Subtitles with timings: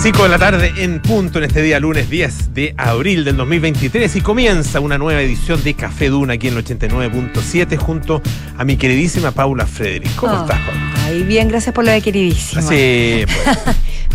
[0.00, 4.14] 5 de la tarde en punto en este día lunes 10 de abril del 2023
[4.16, 8.22] y comienza una nueva edición de Café Duna aquí en el 89.7 junto
[8.56, 10.14] a mi queridísima Paula Frederick.
[10.16, 10.92] ¿Cómo Oh, estás, Paula?
[11.04, 12.62] Ay, bien, gracias por lo de queridísimo.
[12.62, 13.58] Sí, pues,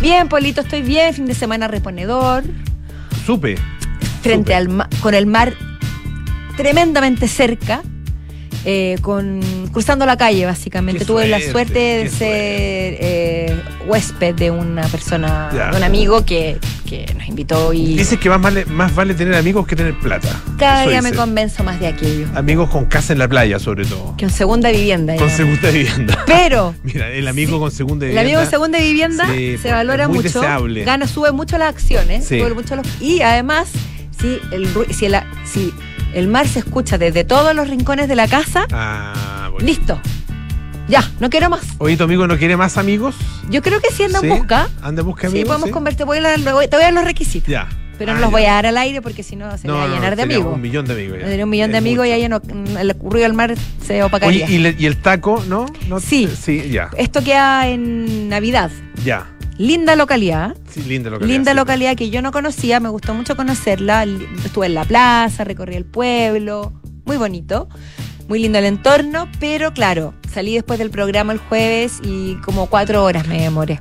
[0.02, 2.44] Bien, Polito, estoy bien, fin de semana reponedor,
[3.26, 3.58] supe.
[4.22, 4.82] frente Súper.
[4.84, 5.54] al con el mar
[6.56, 7.82] tremendamente cerca.
[8.66, 9.42] Eh, con
[9.72, 15.50] cruzando la calle básicamente Qué tuve la suerte, de ser eh, huésped de una persona
[15.54, 15.72] Ya.
[15.72, 19.36] de un amigo que, que nos invitó y Dices que más vale, más vale tener
[19.36, 20.30] amigos que tener plata.
[20.58, 23.86] cada Eso día me convenzo más de aquello Amigos con casa en la playa, sobre
[23.86, 24.16] todo.
[24.18, 25.36] que en segunda vivienda Con digamos.
[25.38, 26.24] segunda vivienda.
[26.28, 27.60] pero Mira, el amigo Sí.
[27.60, 28.22] con segunda El vivienda.
[28.30, 30.84] amigo en segunda vivienda Sí, se pues, valora muy mucho, deseable.
[30.86, 32.40] gana, sube mucho las acciones, Sí.
[32.40, 33.68] sube mucho los- y además,
[34.20, 35.74] si el, si, el, si
[36.14, 39.66] el mar se escucha desde todos los rincones de la casa, Ah, bueno.
[39.66, 40.00] listo.
[40.88, 41.62] Ya, no quiero más.
[41.78, 43.16] Oye, ¿tu amigo no quiere más amigos?
[43.50, 44.28] Yo creo que si anda ¿Sí?
[44.28, 45.48] en busca, ¿Anda en busca de sí, amigos?
[45.48, 45.74] podemos sí?
[45.74, 47.70] convertir, voy a, voy- te voy a dar los requisitos, Ya.
[47.98, 48.32] pero Ah, no los ya.
[48.32, 50.24] voy a dar al aire porque si no se me va a no, llenar de
[50.24, 50.54] amigos.
[50.54, 51.20] Un millón de amigos.
[51.26, 51.44] ya.
[51.44, 52.42] Un millón de amigos y ahí no,
[52.80, 54.50] el currido del mar se Oye, opacaría.
[54.50, 55.66] ¿y, le- y el taco, no?
[55.88, 56.02] ¿No?
[56.02, 56.28] Sí.
[56.38, 56.90] Sí, ya.
[56.98, 58.70] Esto queda en Navidad.
[59.06, 59.28] Ya.
[59.58, 60.56] Linda localidad.
[60.70, 61.34] Sí, linda localidad.
[61.36, 61.58] Linda sí.
[61.58, 64.04] localidad que yo no conocía, me gustó mucho conocerla.
[64.44, 66.74] Estuve en la plaza, recorrí el pueblo,
[67.06, 67.70] muy bonito,
[68.28, 73.04] muy lindo el entorno, pero claro, salí después del programa el jueves y como cuatro
[73.04, 73.80] horas me demoré.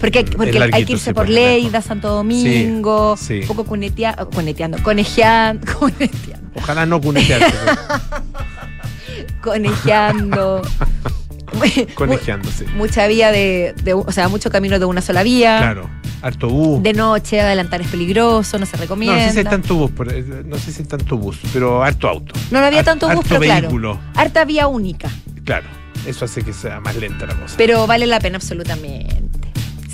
[0.00, 3.40] Porque, porque hay que irse sí, por Leida, Santo Domingo, sí.
[3.42, 7.54] un poco cunetea- coneteando, conejeando, coneteando, Ojalá no cunetearte.
[9.42, 10.62] conejeando.
[11.94, 12.66] conejeándose.
[12.76, 15.58] Mucha vía de, de- o sea, mucho camino de una sola vía.
[15.58, 15.90] Claro.
[16.22, 16.82] Harto bus.
[16.82, 19.16] De noche, adelantar es peligroso, no se recomienda.
[19.18, 21.82] no sé si hay tanto bus, pero, eh, no sé si hay tanto bus, pero
[21.82, 22.34] harto auto.
[22.50, 23.60] No, no había tanto bus, harto pero claro.
[23.62, 24.00] vehículo.
[24.14, 25.10] Harta vía única,
[25.44, 25.66] Claro.
[26.06, 27.54] Eso hace que sea más lenta la cosa.
[27.58, 29.16] pero vale la pena absolutamente.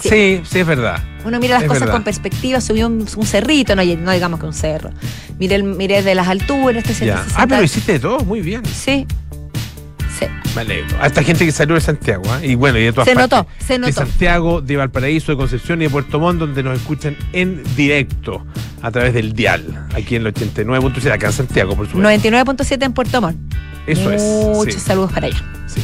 [0.00, 0.08] Sí.
[0.08, 0.98] sí, sí, es verdad.
[1.24, 1.94] Uno mira las Es cosas verdad.
[1.94, 4.90] con perspectiva, subió un, un cerrito, no, no digamos que un cerro.
[5.38, 7.18] Miré, miré de las alturas, este Ya.
[7.18, 7.42] 160.
[7.42, 8.62] Ah, pero hiciste de todo, muy bien.
[8.67, 9.06] Sí.
[10.27, 10.50] Sí.
[10.55, 10.96] Me alegro.
[11.00, 12.44] Hasta gente que salió de Santiago, ¿ah?
[12.44, 13.38] y bueno, y de todas Se partes.
[13.38, 13.92] notó, se De notó.
[13.92, 18.44] Santiago, de Valparaíso, de Concepción y de Puerto Montt, donde nos escuchan en directo
[18.82, 22.28] a través del dial, aquí en el 89.7, acá en Santiago, por supuesto.
[22.28, 23.36] 99.7 en Puerto Montt.
[23.86, 24.22] Eso es.
[24.22, 25.42] Muchos sí, saludos para allá.
[25.66, 25.80] sí.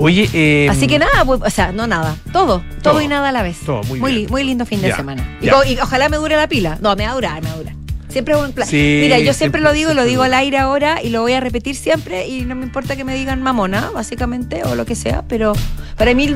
[0.00, 3.00] Oye, eh, Así que nada, pues, o sea, no nada, todo, todo, Todo.
[3.02, 3.58] y nada a la vez.
[3.66, 4.22] Todo, muy muy, bien.
[4.26, 5.38] li- muy lindo fin de Ya, semana.
[5.40, 6.78] Y, y ojalá me dure la pila.
[6.80, 7.74] No, me va a durar, me va a durar.
[8.18, 8.66] Siempre es un plan.
[8.66, 11.10] Sí, Mira, yo siempre, siempre- lo digo y lo siempre digo al aire ahora y
[11.10, 14.74] lo voy a repetir siempre y no me importa que me digan mamona, básicamente, o
[14.74, 15.52] lo que sea, pero
[15.96, 16.34] para mí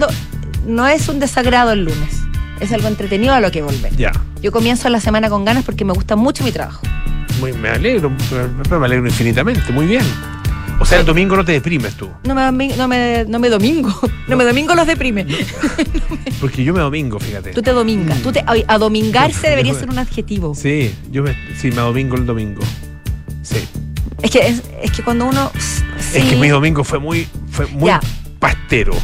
[0.65, 2.21] no es un desagrado el lunes.
[2.61, 3.97] Es algo entretenido a lo que volver.
[3.97, 4.13] Ya.
[4.41, 6.87] Yo comienzo la semana con ganas porque me gusta mucho mi trabajo.
[7.41, 8.11] Muy- me alegro,
[8.71, 10.05] me alegro infinitamente, muy bien.
[10.83, 13.95] O sea, el domingo no te deprimes tú, No me, no me, no me domingo.
[14.29, 15.27] No me domingo los deprime.
[16.41, 17.51] porque yo me domingo, fíjate.
[17.53, 18.21] Tú te domingas.
[18.23, 20.55] Tú te, ay, a domingarse Yo- debería ser un adjetivo.
[20.55, 22.63] Sí, yo me, sí, me domingo el domingo.
[23.43, 23.59] Sí.
[24.23, 25.51] Es que, es, es que cuando uno.
[25.99, 28.01] sí, Es que mi domingo fue muy, fue muy Ya.
[28.39, 28.95] pastero,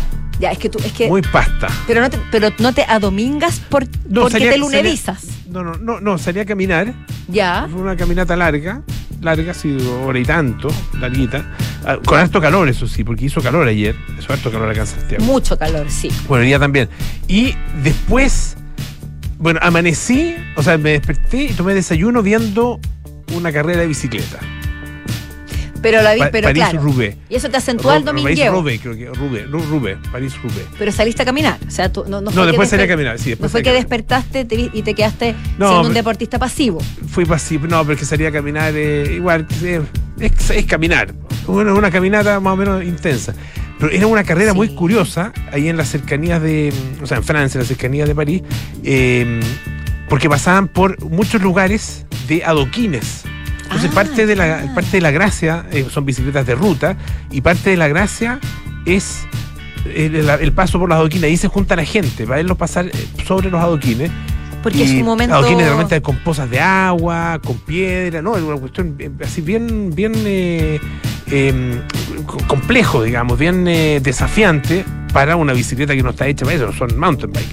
[0.41, 0.79] Ya, es que tú.
[0.85, 1.69] Es que, muy pasta.
[1.87, 5.25] pero, no te, pero no te adomingas por, porque salía- te lunedizas.
[5.49, 6.95] No, no, no, no, salí a caminar.
[7.29, 7.67] Ya.
[7.71, 8.83] Fue una caminata larga,
[9.21, 10.69] larga, de hora y tanto,
[10.99, 11.45] larguita.
[11.85, 13.95] Ah, Con harto calor, eso sí, porque hizo calor ayer.
[14.19, 15.25] Hizo harto calor acá en Santiago.
[15.25, 16.11] Mucho calor, sí.
[16.27, 16.89] Bueno, el día también.
[17.29, 18.57] Y después,
[19.39, 22.81] bueno, amanecí, o sea, me desperté y tomé desayuno viendo
[23.35, 24.39] una carrera de bicicleta.
[25.81, 26.73] Pero la vi, Pa- pero claro.
[26.81, 27.17] París-Roubaix.
[27.29, 28.35] Y eso te acentúa el Ru- domingueo.
[28.53, 29.07] París-Roubaix, creo que.
[29.17, 30.67] Roubaix, no, Roubaix, París-Roubaix.
[30.77, 31.57] Pero saliste a caminar.
[31.67, 33.53] O sea, tú, no, no, No, fue que después salí a caminar, sí, No después
[33.53, 36.81] fue salí que despertaste y te quedaste No, siendo un deportista pasivo.
[37.13, 39.81] Fui pasivo, no, pero es que salí a caminar eh, igual, eh,
[40.19, 41.15] es, es caminar.
[41.49, 43.35] Una, una caminata más o menos intensa.
[43.79, 46.73] Pero era una carrera muy curiosa, ahí en las cercanías de,
[47.03, 48.43] o sea, en Francia, en las cercanías de París,
[48.83, 49.41] eh,
[50.09, 53.25] porque pasaban por muchos lugares de adoquines.
[53.65, 56.97] Entonces Ah, parte, de la, parte de la gracia eh, son bicicletas de ruta
[57.31, 58.41] y parte de la gracia
[58.87, 59.27] es
[59.95, 61.25] el, paso por los adoquines.
[61.25, 62.93] Ahí se junta la gente para verlos pasar eh,
[63.27, 64.11] sobre los adoquines.
[64.63, 65.35] Porque es Y un momento.
[65.35, 68.37] Adoquines realmente con pozas de agua, con piedra, ¿no?
[68.37, 70.81] Es una cuestión eh, así bien, bien eh,
[71.31, 71.81] eh,
[72.27, 76.73] co- complejo, digamos, bien eh, desafiante para una bicicleta que no está hecha para eso,
[76.73, 77.47] son mountain bike.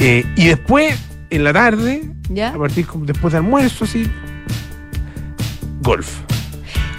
[0.00, 0.98] Eh, y después,
[1.30, 2.48] en la tarde, ¿Ya?
[2.50, 4.10] a partir después de almuerzo, así,
[5.80, 6.08] golf.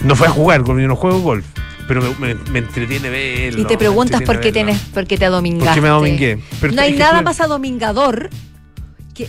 [0.03, 1.45] No fue a jugar, yo no juego golf,
[1.87, 3.61] pero me, me- me entretiene verlo.
[3.61, 4.71] Y te preguntas por qué, verlo.
[4.73, 5.65] tienes, por qué te adomingaste.
[5.67, 6.39] ¿Por qué me domingué?
[6.59, 8.29] Pero no hay nada más adomingador
[9.13, 9.27] que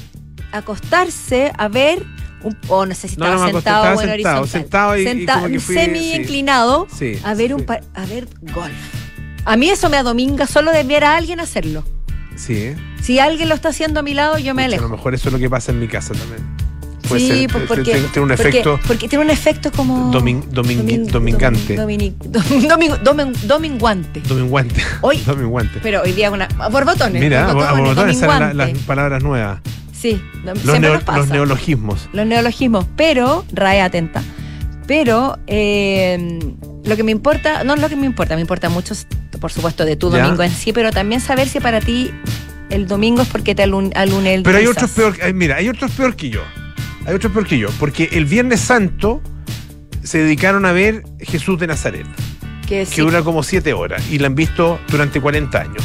[0.53, 2.05] acostarse a ver
[2.45, 4.49] un, o no sé si No, estaba no sentado estaba o en sentado, horizontal.
[4.63, 6.15] sentado y- y Senta- como que fui- semi sí.
[6.15, 7.67] inclinado Sí, a ver un sí.
[7.67, 8.73] par- a ver golf.
[9.45, 11.85] A mí eso me adominga solo de ver a alguien hacerlo.
[12.37, 12.75] Sí.
[13.03, 14.85] Si alguien lo está haciendo a mi lado, yo me Pucha, alejo.
[14.87, 16.43] A lo mejor eso es lo que pasa en mi casa también.
[17.07, 18.81] Puede sí, ser, pues eh, porque, tiene, un efecto.
[18.87, 21.77] porque, tiene un efecto como Domin- domin- domingante.
[21.77, 24.21] domin- domin- domin- dominguante.
[24.27, 24.83] Dominguante.
[25.03, 25.81] Hoy- Dominguante.
[25.83, 27.21] Pero hoy día una por botones.
[27.21, 29.61] Mira, a por botones, borbotones salen la- las palabras nuevas.
[30.05, 31.19] Sí, Los, neo- nos pasa.
[31.21, 32.11] los neologismos.
[32.13, 34.23] los neologismos, pero, RAE atenta,
[34.87, 36.39] pero eh,
[36.85, 38.95] lo que me importa, no lo que me importa, me importa mucho,
[39.41, 40.19] por supuesto, de tu Ya.
[40.23, 42.11] domingo en sí, pero también saber si para ti
[42.69, 45.17] el domingo es porque te alun alune el Pero hay otros peor.
[45.23, 46.43] eh, Mira, hay otros peor que yo.
[47.07, 47.69] Hay otros peor que yo.
[47.81, 49.23] Porque el Viernes Santo
[50.03, 52.07] se dedicaron a ver Jesús de Nazaret,
[52.69, 54.03] Que que sí, dura como siete horas.
[54.11, 55.83] Y la han visto durante 40 años.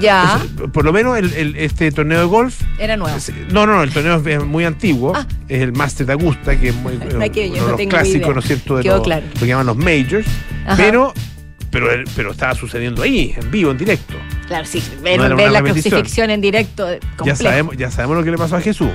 [0.00, 2.60] Ya Eso, por lo menos el- el- este torneo de golf.
[2.78, 3.16] era nuevo.
[3.16, 5.12] es- No, no, no, el torneo es muy antiguo.
[5.14, 5.26] Ah.
[5.48, 8.20] Es el Master de Augusta, que es muy, No que- uno no de los clásicos,
[8.22, 8.32] idea.
[8.34, 8.76] ¿no es cierto?
[8.76, 9.26] De los- claro.
[9.34, 10.26] Lo que llaman los majors.
[10.66, 10.76] Ajá.
[10.76, 11.12] Pero,
[11.70, 11.86] pero,
[12.16, 14.14] pero estaba sucediendo ahí, en vivo, en directo.
[14.48, 18.30] Claro, sí, ver, No la crucifixión en directo, eh, Ya sabemos, ya sabemos lo que
[18.32, 18.90] le pasó a Jesús.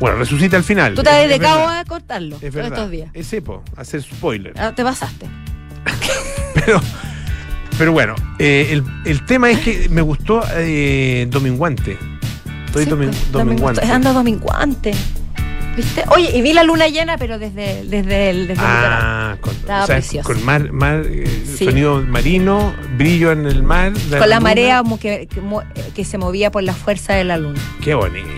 [0.00, 0.94] Bueno, resucita al final.
[0.94, 2.72] Tú te has Es- es dedicado a cortarlo Es todos verdad.
[2.72, 3.08] estos días.
[3.14, 4.52] Ese, po, hacer spoiler.
[4.58, 5.26] Ah, te pasaste.
[6.54, 6.80] Pero,
[7.78, 11.96] pero bueno, eh, el, el tema es que me gustó eh, Dominguante.
[12.66, 13.80] Estoy Sí, pues, dominguante.
[13.82, 14.92] domingo- Ando dominguante.
[15.76, 16.04] ¿Viste?
[16.08, 18.58] Oye, y vi la luna llena, pero desde, desde el, desde el.
[18.60, 20.28] Ah, con, Estaba o sea, precioso.
[20.32, 21.24] con mar, mar eh,
[21.58, 21.64] Sí.
[21.64, 23.92] sonido marino, brillo en el mar.
[23.92, 24.40] Con la luna.
[24.40, 25.40] marea que, que,
[25.94, 27.60] que se movía por la fuerza de la luna.
[27.82, 28.28] Qué bonito.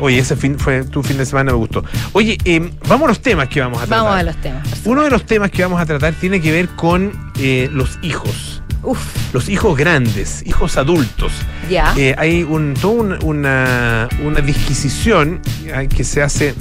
[0.00, 1.84] Oye, ese fin fue tu fin de semana, me gustó.
[2.12, 4.04] Oye, eh, vamos a los temas que vamos a tratar.
[4.04, 4.68] Vamos a los temas.
[4.84, 8.62] Uno de los temas que vamos a tratar tiene que ver con eh, los hijos.
[8.84, 8.98] Uf,
[9.32, 11.32] Los hijos grandes, hijos adultos.
[11.70, 11.94] ya.
[11.96, 16.54] Eh, hay un, toda un- una, una disquisición eh, que se hace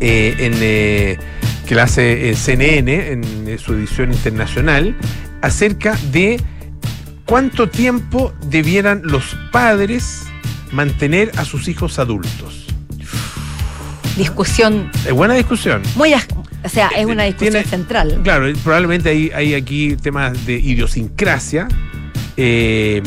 [0.00, 0.52] en
[1.66, 4.96] que la hace CNN en su edición internacional
[5.42, 6.40] acerca de
[7.26, 10.22] cuánto tiempo debieran los padres
[10.72, 12.66] mantener a sus hijos adultos.
[14.16, 15.82] discusión Es buena discusión.
[15.96, 16.12] muy.
[16.64, 18.20] O sea, es una discusión Tiene- central.
[18.24, 21.68] Claro, probablemente hay, hay aquí temas de idiosincrasia
[22.36, 23.00] eh,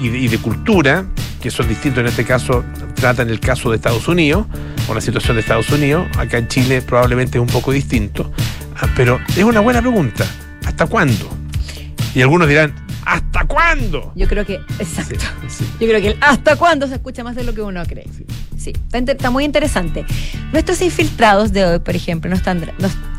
[0.00, 1.06] y, de, y de cultura,
[1.40, 2.64] que son distintos en este caso,
[2.96, 4.46] tratan el caso de Estados Unidos,
[4.88, 6.08] o la situación de Estados Unidos.
[6.18, 8.32] Acá en Chile probablemente es un poco distinto.
[8.76, 10.26] Ah, pero es una buena pregunta.
[10.66, 11.28] ¿Hasta cuándo?
[12.14, 12.74] Y algunos dirán,
[13.04, 14.12] ¿hasta cuándo?
[14.14, 14.54] Yo creo que.
[14.78, 15.14] Exacto.
[15.48, 15.64] Sí, sí.
[15.80, 18.06] Yo creo que el hasta cuándo se escucha más de lo que uno cree.
[18.16, 18.24] Sí.
[18.60, 20.04] Sí, está, muy interesante.
[20.52, 22.42] Nuestros infiltrados de hoy, por ejemplo, nos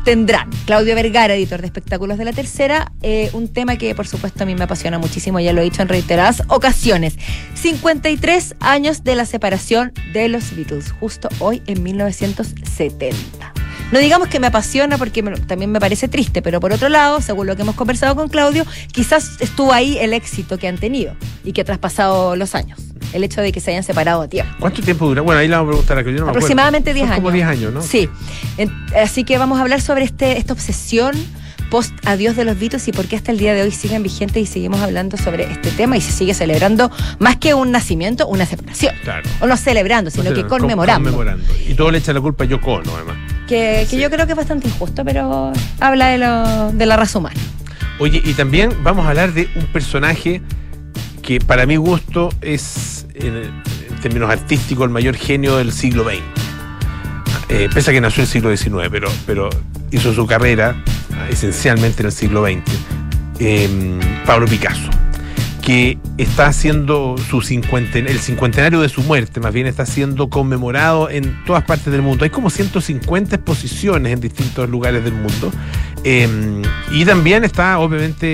[0.04, 4.44] tendrán Claudio Vergara, editor de espectáculos de la tercera, eh, un tema que por supuesto
[4.44, 7.16] a mí me apasiona muchísimo, ya lo he dicho en reiteradas ocasiones.
[7.54, 13.52] 53 años de la separación de los Beatles, justo hoy en 1970.
[13.92, 17.20] No digamos que me apasiona porque me- también me parece triste, pero por otro lado,
[17.20, 21.14] según lo que hemos conversado con Claudio, quizás estuvo ahí el éxito que han tenido
[21.44, 22.78] y que ha traspasado los años.
[23.12, 24.50] El hecho de que se hayan separado a tiempo.
[24.58, 25.20] ¿Cuánto tiempo dura?
[25.20, 26.30] Bueno, ahí la vamos a preguntar a que yo no me.
[26.30, 27.22] Aproximadamente 10 Son años.
[27.22, 27.82] como 10 años, ¿no?
[27.82, 28.08] Sí.
[28.56, 31.12] En- así que vamos a hablar sobre este, esta obsesión
[31.72, 34.42] post adiós de los Beatles y por qué hasta el día de hoy siguen vigentes
[34.42, 38.44] y seguimos hablando sobre este tema y se sigue celebrando más que un nacimiento, una
[38.44, 38.94] separación.
[39.02, 39.26] Claro.
[39.40, 41.10] O no celebrando, sino No sé, que con- conmemorando.
[41.10, 41.52] conmemorando.
[41.66, 43.16] Y todo le echa la culpa a Yoko Ono, además.
[43.48, 43.98] Que, que Sí.
[44.02, 47.40] yo creo que es bastante injusto, pero habla de, lo, de la raza humana.
[47.98, 50.42] Oye, y también vamos a hablar de un personaje
[51.22, 53.62] que para mi gusto es, en, en
[54.02, 56.20] términos artísticos, el mayor genio del siglo XX.
[57.48, 59.48] Eh, pese a que nació en el siglo XIX, pero, pero
[59.90, 60.76] hizo su carrera
[61.28, 62.62] esencialmente en el siglo XX.
[63.38, 64.88] Eh, Pablo Picasso,
[65.62, 71.10] que está haciendo su cincuenten, el cincuentenario de su muerte, más bien está siendo conmemorado
[71.10, 72.24] en todas partes del mundo.
[72.24, 75.50] Hay como 150 exposiciones en distintos lugares del mundo.
[76.04, 78.26] Eh, y también está, obviamente,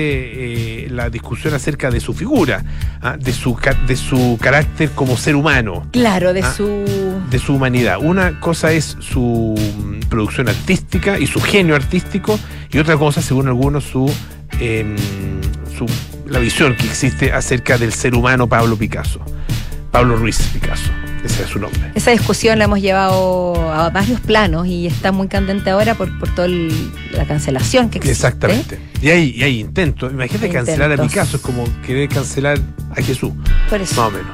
[0.85, 2.63] eh, la discusión acerca de su figura,
[3.01, 3.55] ah, de, su,
[3.87, 6.51] de su carácter como ser humano Claro, de Ah.
[6.51, 6.85] su.
[7.29, 7.97] de su humanidad.
[8.01, 12.39] Una cosa es su mm, producción artística y su genio artístico,
[12.71, 14.11] y otra cosa, según algunos, su,
[14.59, 14.95] em,
[15.77, 15.85] su
[16.27, 19.19] la visión que existe acerca del ser humano Pablo Picasso.
[19.91, 20.91] Pablo Ruiz Picasso,
[21.23, 21.91] ese es su nombre.
[21.95, 26.33] Esa discusión la hemos llevado a varios planos y está muy candente ahora por, por
[26.33, 28.27] toda la cancelación que existe.
[28.27, 28.79] Exactamente.
[29.01, 30.11] Y hay, y hay intentos.
[30.11, 31.11] Imagínate Hay cancelar a intentos.
[31.13, 32.59] Picasso, es como querer cancelar
[32.95, 33.31] a Jesús,
[33.69, 34.01] Por eso.
[34.01, 34.31] más o menos.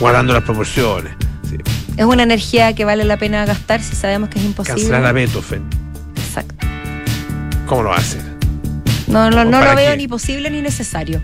[0.00, 1.12] Guardando las proporciones.
[1.48, 1.56] Sí.
[1.96, 4.80] Es una energía que vale la pena gastar si sabemos que es imposible.
[4.80, 5.62] Cancelar a Beethoven.
[6.16, 6.66] Exacto.
[7.66, 8.22] ¿Cómo lo va a hacer?
[9.06, 9.96] No, no, ¿O no lo veo qué?
[9.98, 11.22] ni posible ni necesario.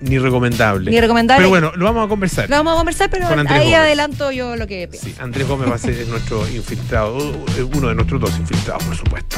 [0.00, 0.90] Ni recomendable.
[0.90, 1.38] Ni recomendable.
[1.40, 2.48] Pero bueno, lo vamos a conversar.
[2.48, 3.74] Lo vamos a conversar, pero Con ahí Gómez.
[3.74, 5.08] adelanto yo lo que pienso.
[5.08, 8.96] Sí, Andrés Gómez va a ser nuestro infiltrado, uh, uno de nuestros dos infiltrados, por
[8.96, 9.36] supuesto.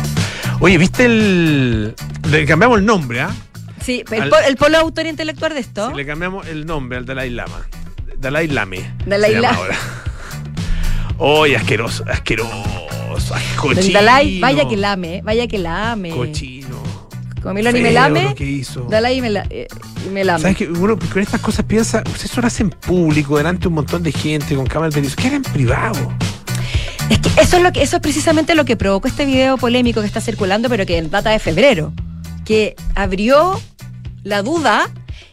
[0.61, 1.95] Oye, ¿viste el.
[2.31, 3.31] Le cambiamos el nombre, ¿ah?
[3.83, 5.89] Sí, el, Al- po- el polo autor intelectual de esto.
[5.91, 7.67] Sí, le cambiamos el nombre al Dalai Lama.
[8.19, 8.93] Dalai Lame.
[9.07, 9.47] Dalai Lame.
[9.57, 9.77] ahora.
[11.17, 13.35] Oye, asqueroso, asqueroso.
[13.35, 13.83] ay, cochino.
[13.83, 16.11] Del Dalai, vaya que lame, eh, vaya que lame.
[16.11, 16.81] Cochino.
[17.43, 18.83] Como Miloni Feo me lame, lo que hizo.
[18.83, 19.19] Dalai
[19.51, 19.69] eh,
[20.13, 20.41] me lame.
[20.41, 24.03] ¿Sabes que uno con estas cosas piensa, ustedes lo hacen público, delante de un montón
[24.03, 26.13] de gente, con cámaras de televisión, que era en privado.
[27.09, 30.01] Es que eso es lo que eso es precisamente lo que provocó este video polémico
[30.01, 31.93] que está circulando, pero que data de febrero,
[32.45, 33.61] que abrió
[34.23, 34.89] la duda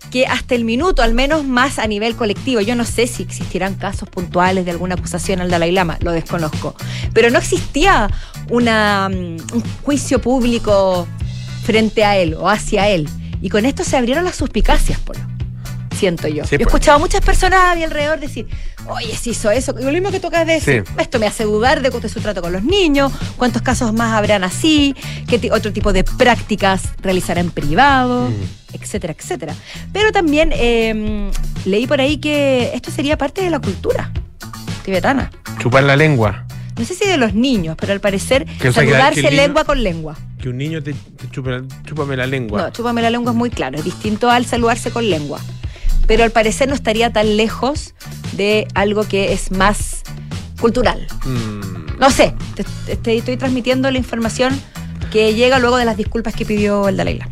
[0.09, 3.75] que hasta el minuto, al menos más a nivel colectivo, yo no sé si existirán
[3.75, 6.75] casos puntuales de alguna acusación al Dalai Lama, lo desconozco,
[7.13, 8.09] pero no existía
[8.49, 11.07] una, mm, un juicio público
[11.67, 13.09] frente a él o hacia él.
[13.41, 15.19] Y con esto se abrieron las suspicacias, Polo.
[15.95, 16.43] Siento yo.
[16.45, 16.67] Sí, yo he pues.
[16.67, 18.47] escuchado a muchas personas a mi alrededor decir,
[18.87, 19.75] oye, si hizo eso.
[19.79, 20.93] Y lo mismo que tocas de decir, Sí.
[20.99, 24.13] esto me hace dudar de cómo es su trato con los niños, cuántos casos más
[24.13, 24.95] habrán así,
[25.27, 28.75] qué otro tipo de prácticas realizará en privado, Mm.
[28.75, 29.55] etcétera, etcétera.
[29.91, 31.29] Pero también eh,
[31.65, 34.11] leí por ahí que esto sería parte de la cultura
[34.85, 35.29] tibetana.
[35.59, 36.45] Chupar la lengua.
[36.77, 39.63] No sé si de los niños, pero al parecer Que, saludarse que el niño- lengua
[39.63, 40.15] con lengua.
[40.39, 42.61] Que un niño te, te chupe la- chúpame la lengua.
[42.61, 45.39] No, chúpame la lengua es muy claro, es distinto al saludarse con lengua.
[46.05, 47.93] Pero al parecer no estaría tan lejos
[48.33, 50.03] de algo que es más
[50.61, 51.05] cultural.
[51.25, 51.99] Mm.
[51.99, 52.33] No sé,
[53.03, 54.57] te, estoy transmitiendo la información
[55.11, 57.31] que llega luego de las disculpas que pidió el Dalai Lama.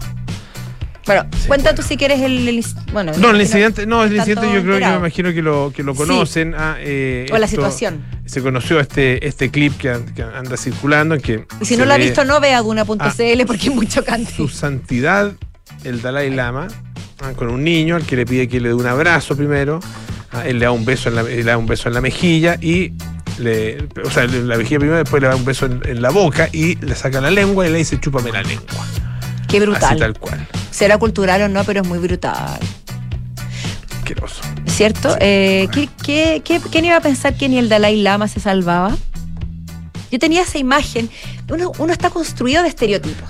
[1.05, 1.81] Bueno, Sí, cuenta bueno.
[1.83, 4.87] tú si quieres el, el bueno, No, el incidente, no, el incidente yo creo que
[4.87, 5.99] me imagino que lo, que lo Sí.
[5.99, 6.55] conocen.
[6.57, 8.03] ah, eh, o la situación.
[8.25, 11.93] Se conoció este, este clip que, an- que anda circulando que Y si no lo
[11.93, 14.33] ha visto, no vea Duna.cl porque es muy chocante.
[14.35, 15.31] su santidad,
[15.83, 16.67] el Dalai Lama,
[17.21, 19.79] ah, con un niño al que le pide que le dé un abrazo primero.
[20.31, 22.57] ah, él le da un beso en la, le da un beso en la mejilla
[22.59, 22.93] y
[23.37, 26.49] le, o sea, la mejilla primero, después le da un beso en, en la boca
[26.51, 28.85] y le saca la lengua y le dice chúpame la lengua.
[29.47, 29.99] Qué Así brutal.
[29.99, 30.47] tal cual.
[30.71, 32.59] Será cultural o no, pero es muy brutal.
[33.99, 34.41] Asqueroso.
[34.75, 35.11] ¿Cierto?
[35.11, 35.17] Sí.
[35.21, 38.95] Eh, ¿qué, qué, qué- quién iba a pensar que ni el Dalai Lama se salvaba?
[40.11, 41.09] Yo tenía esa imagen.
[41.49, 43.29] Uno, uno está construido de estereotipos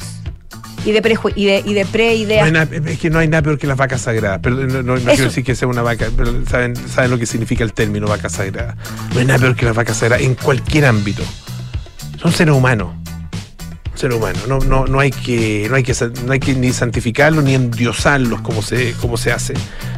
[0.85, 2.51] y de, preju y de, y de pre-ideas.
[2.71, 4.39] es que no hay nada peor que las vacas sagradas.
[4.41, 7.25] Pero no, no- no quiero decir que sea una vaca, pero saben, saben lo que
[7.25, 8.75] significa el término vaca sagrada.
[9.13, 11.23] No hay nada peor que las vacas sagradas en cualquier ámbito.
[12.21, 12.89] Son seres humanos.
[13.95, 14.39] Ser humano.
[14.47, 15.93] No, no, no hay que, no hay que,
[16.25, 19.53] no hay que ni santificarlos ni endiosarlos como se, como se hace.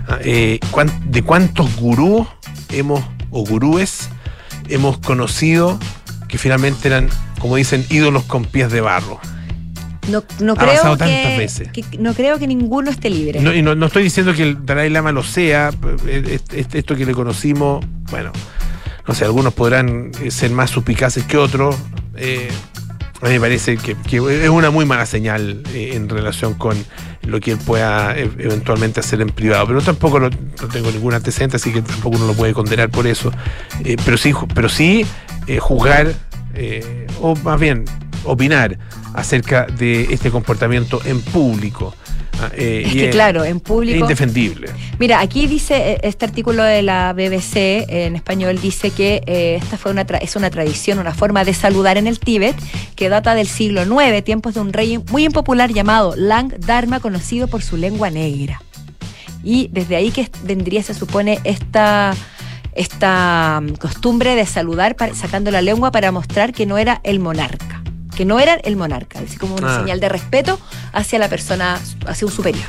[0.07, 0.59] Ah, eh,
[1.05, 2.27] ¿De cuántos gurús
[2.69, 4.09] hemos, o gurúes,
[4.69, 5.79] hemos conocido
[6.27, 9.19] que finalmente eran, como dicen, ídolos con pies de barro?
[10.09, 11.71] No, no Ha creo pasado que, tantas veces.
[11.71, 13.41] que- no creo que ninguno esté libre.
[13.41, 15.71] No, y no, no estoy diciendo que el Dalai Lama lo sea,
[16.05, 18.31] eh, es- es- esto que le conocimos, bueno,
[19.07, 21.75] no sé, algunos podrán eh, ser más suspicaces que otros.
[22.15, 22.47] eh,
[23.21, 26.77] a mí me parece que, es una muy mala señal eh, en relación con
[27.23, 30.29] lo que él pueda eh, eventualmente hacer en privado, pero tampoco no
[30.71, 33.31] tengo ningún antecedente, así que tampoco uno lo puede condenar por eso.
[33.83, 35.05] Eh, pero sí, pero sí
[35.59, 36.13] juzgar,
[37.21, 37.85] o más bien
[38.25, 38.77] opinar
[39.13, 41.95] acerca de este comportamiento en público.
[42.39, 43.99] Ah, eh, es y que claro, en es público.
[43.99, 44.69] indefendible.
[44.99, 49.57] Mira, aquí dice, eh, este artículo de la BBC eh, en español dice que eh,
[49.61, 52.55] esta fue una tra- es una tradición, una forma de saludar en el Tíbet
[52.95, 57.47] que data del siglo IX, tiempos de un rey muy impopular llamado Lang Dharma, conocido
[57.47, 58.61] por su lengua negra.
[59.43, 62.13] Y desde ahí que vendría, se supone, esta,
[62.73, 67.66] esta mm, costumbre de saludar sacando la lengua para mostrar que no era el monarca.
[68.17, 69.79] Que no era el monarca, así como una Ah.
[69.79, 70.59] señal de respeto
[70.91, 72.65] hacia la persona, hacia un superior.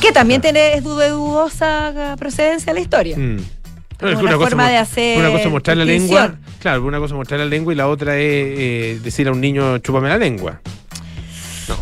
[0.00, 3.16] Que también tiene es du- de dudosa procedencia la historia.
[3.18, 3.36] Mm.
[4.00, 6.34] Es una cosa forma de hacer Una cosa es mostrar la lengua.
[6.60, 9.40] Claro, una cosa es mostrar la lengua y la otra es eh, decir a un
[9.42, 10.62] niño, chúpame la lengua.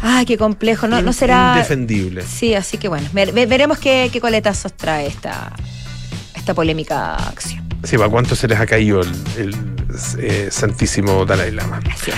[0.02, 0.88] Ay, qué complejo.
[0.88, 1.52] No, no será.
[1.54, 2.22] Indefendible.
[2.22, 5.52] Sí, así que bueno, ver- ve- veremos qué, qué coletazos trae esta,
[6.34, 7.67] esta polémica acción.
[7.84, 9.56] Sí, ¿para cuánto se les ha caído el, el,
[10.18, 11.80] eh, Santísimo Dalai Lama?
[12.06, 12.14] Es.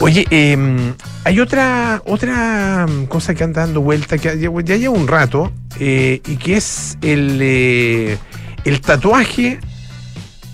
[0.00, 0.92] Oye, eh,
[1.24, 5.52] hay otra otra mm, cosa que anda dando vuelta que ya, ya lleva un rato
[5.78, 8.18] eh, y que es el, eh,
[8.64, 9.60] el tatuaje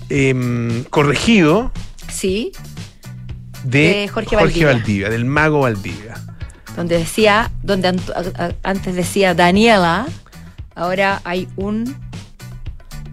[0.09, 1.71] em, corregido
[2.09, 2.51] Sí,
[3.63, 4.67] de, De Jorge Valdivia.
[4.67, 6.15] Valdivia, del mago Valdivia.
[6.75, 10.05] donde decía, donde ant- a- a- antes decía Daniela,
[10.75, 11.95] ahora hay un.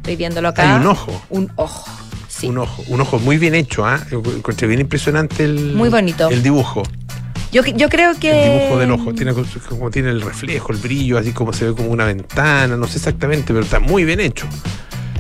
[0.09, 0.63] Estoy viéndolo acá.
[0.75, 1.23] Hay un ojo.
[1.29, 1.85] Un ojo.
[2.29, 2.47] Sí.
[2.49, 4.01] Un ojo, un ojo muy bien hecho, ¿ah?
[4.11, 6.31] Encontré bien impresionante el, Muy bonito.
[6.31, 6.83] el dibujo.
[7.53, 8.31] Yo, yo creo que.
[8.31, 9.13] El dibujo del ojo.
[9.13, 12.77] Tiene co- como tiene el reflejo, el brillo, así como se ve como una ventana,
[12.77, 14.47] no sé exactamente, pero está muy bien hecho.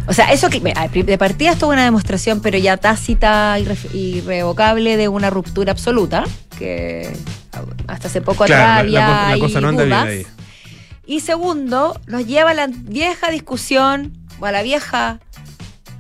[0.06, 4.96] O sea, eso que de partida esto es una demostración, pero ya tácita, irre- irrevocable
[4.96, 6.24] de una ruptura absoluta,
[6.58, 7.12] que
[7.88, 10.08] hasta hace poco atrás Claro, había la, la ahí cosa no anda bien dudas.
[10.08, 10.26] ahí.
[11.06, 15.20] Y segundo, nos lleva a la vieja discusión o a la vieja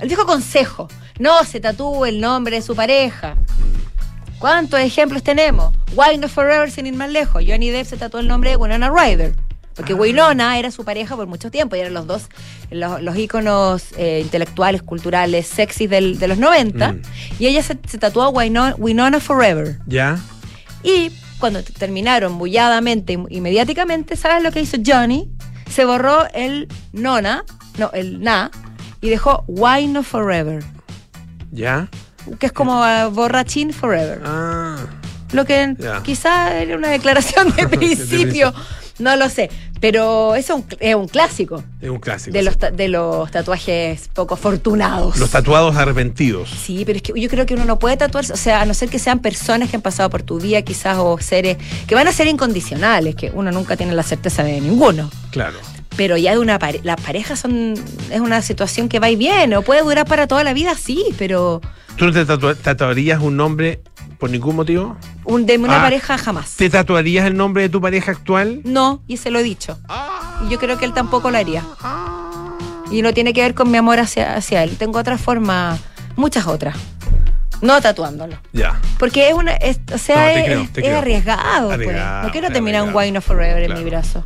[0.00, 0.88] el viejo consejo.
[1.18, 3.34] No se tatúe el nombre de su pareja.
[4.38, 5.74] ¿Cuántos ejemplos tenemos?
[5.96, 7.42] Why Not Forever, sin ir más lejos.
[7.46, 9.34] Johnny Depp se tatuó el nombre de Winona Ryder.
[9.74, 9.96] Porque Ah.
[9.96, 12.28] Winona era su pareja por mucho tiempo y eran los dos
[12.70, 16.92] los, los íconos eh, intelectuales, culturales, sexys del- de los 90.
[16.92, 17.02] Mm.
[17.38, 19.78] Y ella se, se tatuó Winona, Winona Forever.
[19.86, 20.18] ¿Ya?
[20.84, 25.30] Y cuando terminaron bulladamente y mediáticamente, ¿sabes lo que hizo Johnny?
[25.70, 27.44] Se borró el nona,
[27.78, 28.50] no, el na,
[29.00, 30.62] y dejó Why Not Forever,
[31.52, 31.88] ¿Ya?
[32.38, 34.20] que es como eh, borrachín forever.
[34.24, 34.76] Ah.
[35.32, 36.02] Lo que Ya.
[36.02, 38.52] quizá era una declaración de principio,
[38.98, 39.50] no lo sé.
[39.80, 42.32] Pero eso es un, es un clásico Es un clásico.
[42.32, 42.44] de sí.
[42.44, 45.16] los, de los tatuajes poco afortunados.
[45.18, 46.50] Los tatuados arrepentidos.
[46.50, 48.74] Sí, pero es que yo creo que uno no puede tatuarse, o sea, a no
[48.74, 52.08] ser que sean personas que han pasado por tu vida, quizás, o seres que van
[52.08, 55.10] a ser incondicionales, que uno nunca tiene la certeza de ninguno.
[55.30, 55.58] Claro.
[55.98, 57.74] Pero ya de una pareja, las parejas son,
[58.10, 61.04] es una situación que va y viene, o puede durar para toda la vida, sí,
[61.18, 61.60] pero
[61.96, 63.80] ¿Tú no te tatua- tatuarías un nombre
[64.18, 64.96] por ningún motivo?
[65.24, 65.82] un, de una Ah.
[65.82, 66.52] pareja jamás.
[66.56, 68.60] ¿Te tatuarías el nombre de tu pareja actual?
[68.64, 69.76] No, y se lo he dicho.
[70.46, 71.64] Y yo creo que él tampoco lo haría.
[72.90, 74.76] Y no tiene que ver con mi amor hacia, hacia él.
[74.78, 75.76] Tengo otra forma,
[76.16, 76.76] muchas otras.
[77.60, 78.36] No tatuándolo.
[78.52, 78.80] Ya.
[78.98, 80.98] Porque es una, es- o sea, No, es, creo, es creo.
[80.98, 81.88] arriesgado, pues.
[82.22, 82.94] No quiero es terminar un.
[82.94, 83.78] Wine of Forever Claro.
[83.80, 84.24] en mi brazo.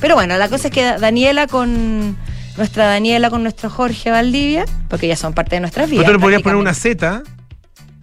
[0.00, 2.16] Pero bueno, la cosa es que Daniela con
[2.56, 6.06] nuestra Daniela con nuestro Jorge Valdivia, porque ya son parte de nuestras Pero vidas.
[6.06, 6.74] tú le podrías poner una.
[6.74, 7.22] Z,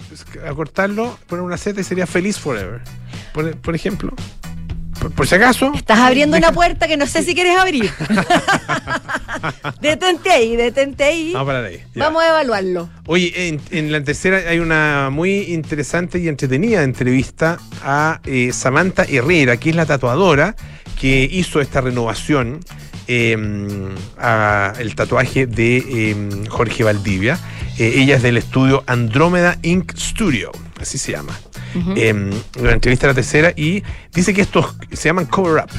[0.08, 2.82] pues, acortarlo, poner una Z y sería feliz forever.
[3.34, 4.14] Por, por ejemplo.
[5.00, 5.72] Por, por si acaso.
[5.76, 7.92] Estás abriendo deja- una puerta que no sé si quieres abrir.
[9.82, 11.34] detente ahí, detente ahí.
[11.34, 11.80] Vamos a parar ahí.
[11.96, 12.90] Vamos a evaluarlo.
[13.06, 19.04] Oye, en, en la tercera hay una muy interesante y entretenida entrevista a eh, Samantha
[19.04, 20.56] Herrera, que es la tatuadora
[21.00, 22.62] que hizo esta renovación
[23.08, 23.38] eh,
[24.18, 26.16] a el tatuaje de eh,
[26.50, 27.38] Jorge Valdivia.
[27.78, 30.52] Eh, ella es del estudio Andrómeda Ink Studio,
[30.86, 31.38] así se llama.
[31.96, 32.14] Eh,
[32.60, 35.70] una entrevista a la tercera y dice que estos se llaman cover up.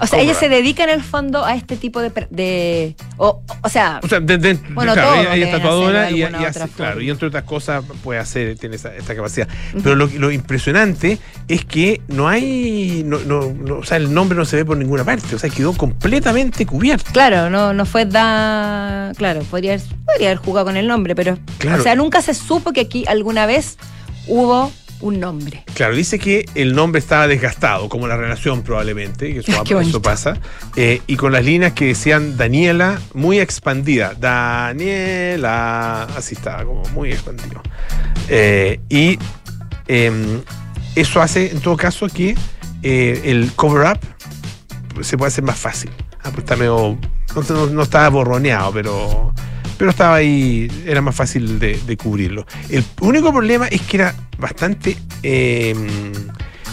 [0.00, 2.10] O sea, ella se dedica en el fondo a este tipo de...
[2.30, 6.10] de o, o sea, O sea, de- de- Bueno, claro, todos ella, ella es tatuadora
[6.10, 7.02] y, alguna y otra hace- claro, forma.
[7.06, 9.48] y entre otras cosas puede hacer, tiene esa- esta capacidad.
[9.82, 14.36] Pero lo, lo impresionante es que no hay, no, no- no- o sea, el nombre
[14.36, 17.10] no se ve por ninguna parte, o sea, quedó completamente cubierto.
[17.12, 19.12] Claro, no, no fue da.
[19.16, 21.38] Claro, podría, podría haber jugado con el nombre, pero.
[21.58, 21.80] Claro.
[21.80, 23.78] O sea, nunca se supo que aquí alguna vez
[24.26, 25.64] hubo un nombre.
[25.74, 29.90] Claro, dice que el nombre estaba desgastado, como la relación probablemente, que eso, Qué bonito.
[29.98, 30.38] eso pasa,
[30.76, 37.10] eh, y con las líneas que decían Daniela muy expandida, Daniela, así estaba, como muy
[37.12, 37.62] expandido.
[38.28, 39.18] Eh, y
[39.88, 40.40] eh,
[40.94, 42.34] eso hace en todo caso que
[42.82, 43.98] eh, el cover-up
[45.02, 45.90] se puede hacer más fácil.
[46.22, 46.98] Ah, pues está medio,
[47.34, 49.34] no, no- no estaba borroneado, pero,
[49.78, 52.46] pero estaba ahí, era más fácil de, cubrirlo.
[52.70, 55.74] El único problema es que era bastante, eh,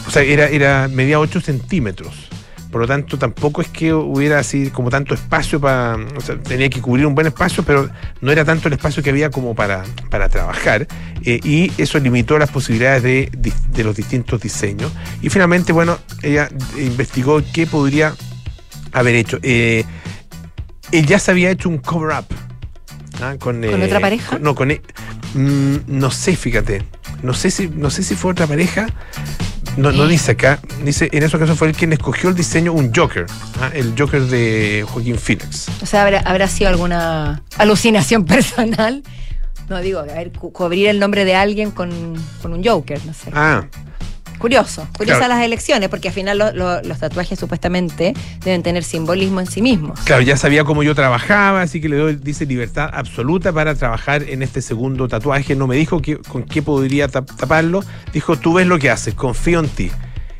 [0.07, 2.29] o sea, era, era medía 8 centímetros.
[2.71, 5.95] Por lo tanto, tampoco es que hubiera así como tanto espacio para.
[6.17, 7.87] O sea, tenía que cubrir un buen espacio, pero
[8.19, 10.87] no era tanto el espacio que había como para, para trabajar.
[11.23, 13.29] eh, y eso limitó las posibilidades de,
[13.71, 14.91] de- los distintos diseños.
[15.21, 18.15] Y finalmente, bueno, ella investigó qué podría
[18.91, 19.37] haber hecho.
[19.43, 19.85] Eh,
[20.91, 22.25] él ya se había hecho un cover-up.
[23.29, 23.35] ¿Ah?
[23.39, 24.29] ¿Con, ¿Con otra pareja?
[24.31, 24.71] con- no, con.
[24.71, 24.81] e-
[25.33, 26.83] mm, no sé, fíjate.
[27.21, 28.87] No sé si, no sé si fue otra pareja.
[29.77, 30.59] No, no dice acá.
[30.83, 33.25] Dice, en ese caso fue él quien escogió el diseño, un Joker.
[33.59, 33.71] ¿ah?
[33.73, 35.67] El Joker de Joaquín Phoenix.
[35.81, 39.01] O sea, habrá, habrá sido alguna alucinación personal.
[39.69, 41.89] No digo, a ver, cu- cubrir el nombre de alguien con,
[42.41, 43.31] con un Joker, no sé.
[43.33, 43.65] Ah,
[44.43, 45.35] Curioso, curiosas Claro.
[45.35, 49.61] las elecciones, porque al final lo- lo- los tatuajes supuestamente deben tener simbolismo en sí
[49.61, 49.97] mismos.
[50.01, 54.23] claro, ya sabía cómo yo trabajaba, así que le doy, dice, libertad absoluta para trabajar
[54.23, 55.55] en este segundo tatuaje.
[55.55, 57.85] No me dijo que, con qué podría tap- taparlo.
[58.11, 59.91] Dijo, tú ves lo que haces, confío en ti.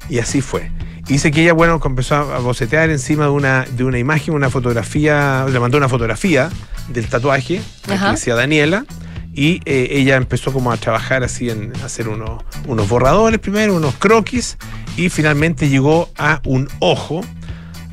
[0.10, 0.70] Y así fue.
[1.08, 4.50] Y dice que ella, bueno, empezó a bocetear encima de una, de una imagen, una
[4.50, 6.50] fotografía, le mandó una fotografía
[6.90, 8.86] del tatuaje, que decía Daniela,
[9.34, 13.96] y eh, ella empezó como a trabajar así en hacer unos, unos borradores primero, unos
[13.96, 14.58] croquis,
[14.96, 17.22] y finalmente llegó a un ojo.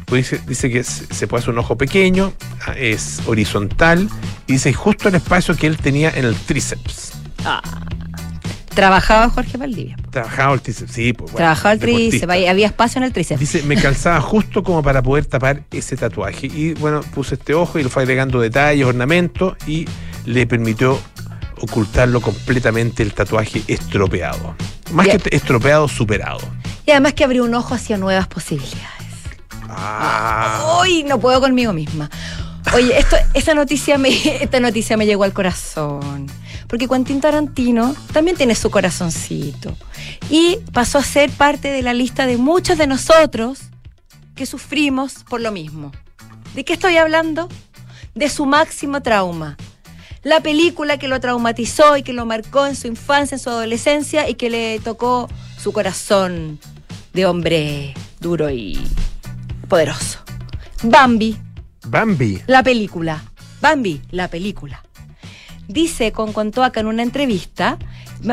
[0.05, 2.33] Pues dice, dice que se puede hacer un ojo pequeño,
[2.67, 4.09] ah, es horizontal,
[4.47, 7.13] y dice justo el espacio que él tenía en el tríceps.
[8.75, 9.97] Trabajaba Jorge Valdivia.
[10.11, 12.27] Trabajaba el tríceps, sí, pues bueno, Trabajaba el deportista.
[12.27, 13.41] tríceps, había espacio en el tríceps.
[13.41, 16.47] Dice, me calzaba justo como para poder tapar ese tatuaje.
[16.47, 19.87] Y bueno, puse este ojo y lo fue agregando detalles, ornamentos y
[20.25, 20.99] le permitió
[21.61, 24.55] ocultarlo completamente el tatuaje estropeado.
[24.93, 25.21] Más Bien.
[25.21, 26.41] que estropeado, superado.
[26.87, 28.91] Y además que abrió un ojo hacia nuevas posibilidades.
[29.69, 30.79] Ah.
[30.79, 32.11] Hoy no puedo conmigo misma.
[32.75, 34.11] Oye, esto, esta noticia me,
[34.43, 36.27] esta noticia me llegó al corazón.
[36.67, 39.77] Porque Quentin Tarantino también tiene su corazoncito.
[40.29, 43.59] Y pasó a ser parte de la lista de muchos de nosotros
[44.37, 45.93] que sufrimos por lo mismo.
[46.55, 47.49] ¿De qué estoy hablando?
[48.15, 49.57] De su máximo trauma.
[50.23, 54.29] La película que lo traumatizó y que lo marcó en su infancia, en su adolescencia
[54.29, 56.59] y que le tocó su corazón
[57.15, 58.79] de hombre duro y
[59.69, 60.19] poderoso.
[60.83, 61.39] Bambi,
[61.87, 62.43] Bambi.
[62.47, 63.25] la película.
[63.63, 64.83] Bambi, la película.
[65.69, 67.79] Dice con Contoaca en una entrevista,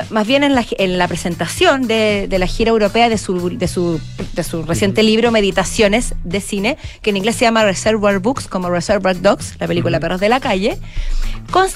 [0.10, 3.68] más bien en la, en la presentación de, de la gira europea de su, de
[3.68, 4.00] su,
[4.34, 8.70] de su reciente libro Meditaciones de cine, que en inglés se llama Reservoir Books, como
[8.70, 10.00] Reservoir Dogs, la película.
[10.00, 10.78] Perros de la Calle,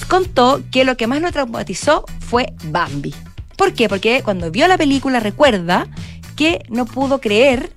[0.08, 3.13] contó que lo que más lo traumatizó fue Bambi.
[3.56, 3.88] ¿Por qué?
[3.88, 5.88] Porque cuando vio la película recuerda
[6.36, 7.71] que no pudo creer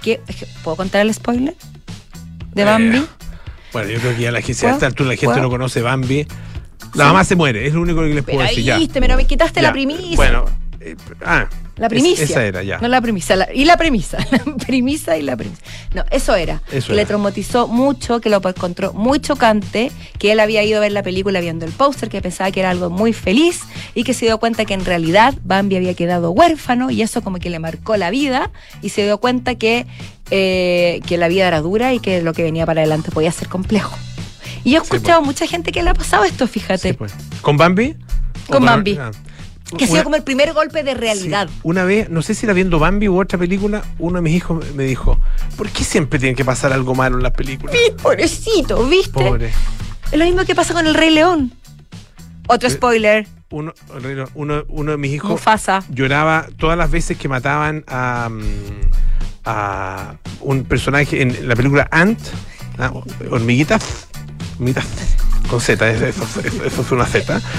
[0.00, 0.20] que...
[0.62, 1.56] ¿Puedo contar el spoiler?
[2.54, 3.04] De Eh, Bambi.
[3.72, 6.26] Bueno, yo creo que ya la gente, a esta altura la gente no conoce Bambi.
[6.94, 9.00] La mamá se muere, es lo único que les puedo Pero decir ahí ya.
[9.00, 9.68] pero me quitaste Ya.
[9.68, 10.16] la primicia.
[10.16, 10.44] Bueno,
[10.80, 12.24] eh, ah, La es- primicia.
[12.24, 12.78] esa era ya.
[12.80, 13.34] No la premisa.
[13.36, 14.18] la- y la premisa.
[14.30, 15.62] La premisa y la premisa.
[15.94, 16.60] No, eso era.
[16.72, 17.02] Eso que era.
[17.02, 21.02] le traumatizó mucho, que lo encontró muy chocante, que él había ido a ver la
[21.02, 23.60] película viendo el póster, que pensaba que era algo muy feliz
[23.94, 27.38] y que se dio cuenta que en realidad Bambi había quedado huérfano y eso como
[27.38, 28.50] que le marcó la vida
[28.82, 29.86] y se dio cuenta que,
[30.30, 33.48] eh, que la vida era dura y que lo que venía para adelante podía ser
[33.48, 33.96] complejo.
[34.64, 36.90] Y yo he Sí, escuchado mucha gente que le ha pasado esto, fíjate.
[36.90, 37.12] Sí, pues.
[37.40, 37.96] ¿Con Bambi?
[38.48, 38.96] ¿O Con Bambi.
[38.98, 39.10] ah.
[39.76, 41.48] Que ha sido como el primer golpe de realidad.
[41.48, 41.60] Sí.
[41.62, 44.62] Una vez, no sé si era viendo Bambi u otra película, uno de mis hijos
[44.74, 45.18] me dijo,
[45.56, 47.74] ¿por qué siempre tiene que pasar algo malo en las películas?
[48.02, 49.10] Pobrecito, ¿viste?
[49.12, 49.50] Pobre.
[50.10, 51.54] Es lo mismo que pasa con el Rey León.
[52.48, 53.72] Otro Eh, spoiler, Uno,
[54.34, 55.82] uno, uno de mis hijos Mufasa.
[55.88, 58.42] lloraba todas las veces que mataban a, mm,
[59.46, 62.18] a un personaje en la película Ant,
[62.78, 62.92] ah,
[63.30, 63.78] hormiguita,
[64.62, 64.82] hormiguita
[65.48, 67.40] con Z, eso, eso- es una Z.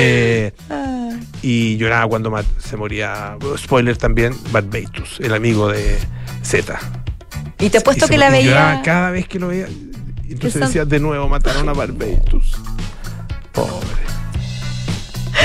[0.00, 0.52] Eh,
[1.40, 5.98] y lloraba cuando se moría, spoiler también, Bad Baitus, el amigo de
[6.42, 6.78] Z.
[7.58, 8.82] Y te he puesto Y que la lloraba veía.
[8.82, 9.66] cada vez que lo veía.
[10.28, 12.52] Entonces decía, de nuevo mataron a Barbatus.
[13.52, 13.78] Pobre.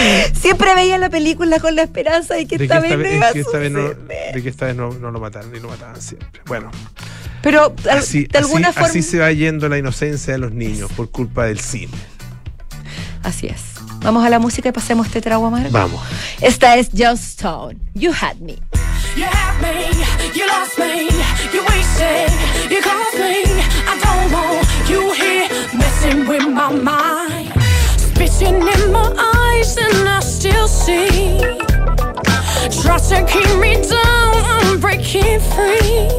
[0.33, 4.41] Siempre veía la película con la esperanza de que esta vez no iba a de
[4.41, 6.41] que esta vez no, no lo mataron y lo mataban siempre.
[6.45, 6.71] Bueno,
[7.41, 8.87] Pero así, de alguna así, forma.
[8.89, 11.93] así se va yendo la inocencia de los niños por culpa del cine.
[13.23, 13.61] Así es.
[14.01, 15.69] Vamos a la música y pasemos este trago amargo.
[15.71, 16.01] Vamos.
[16.41, 17.77] Esta es John Stone.
[17.93, 18.59] You had me.
[19.15, 19.91] You had me,
[20.33, 21.05] you lost me,
[21.53, 22.31] you wasted,
[22.69, 23.43] you caused me.
[23.85, 27.42] I don't want you here messing with my mind.
[28.33, 31.37] Spitting in my eyes, and I still see.
[32.81, 36.09] Try to keep me down, I'm breaking free.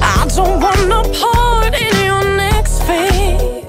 [0.00, 3.64] I don't want a part in your next phase.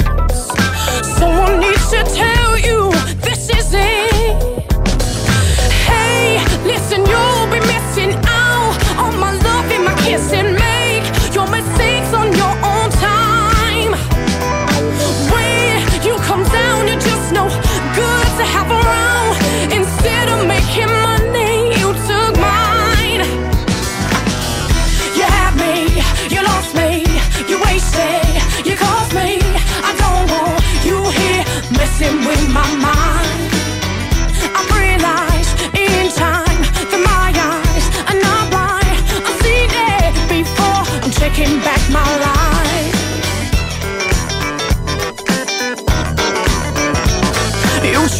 [1.17, 2.42] Someone needs to tell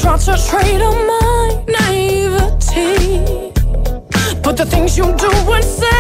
[0.04, 3.32] try to trade on my naivety,
[4.44, 5.94] but the things you do and say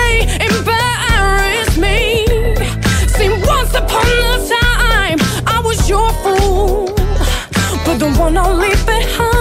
[8.03, 9.32] the one I'll leave behind,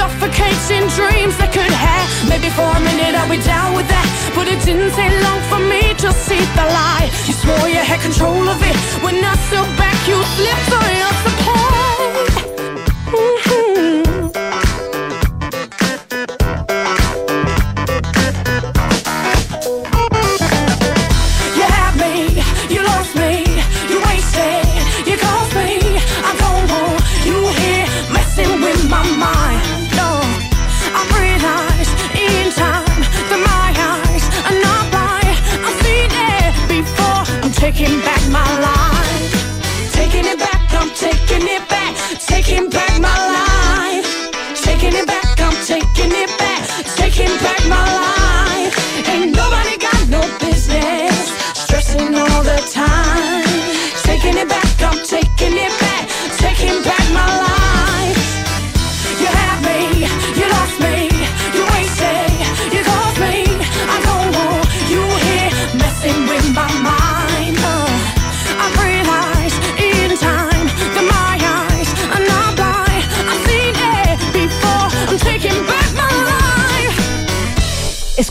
[0.00, 2.08] Suffocating dreams that could have.
[2.26, 4.08] Maybe for a minute I'll be down with that.
[4.34, 7.12] But it didn't take long for me to see the lie.
[7.28, 8.76] You swore you had control of it.
[9.04, 11.79] When I stood back, you slipped on your support.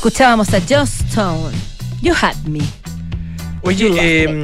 [0.04, 1.54] Escuchábamos a Joss Stone.
[2.02, 2.62] You had me.
[3.64, 4.44] Oye, You eh,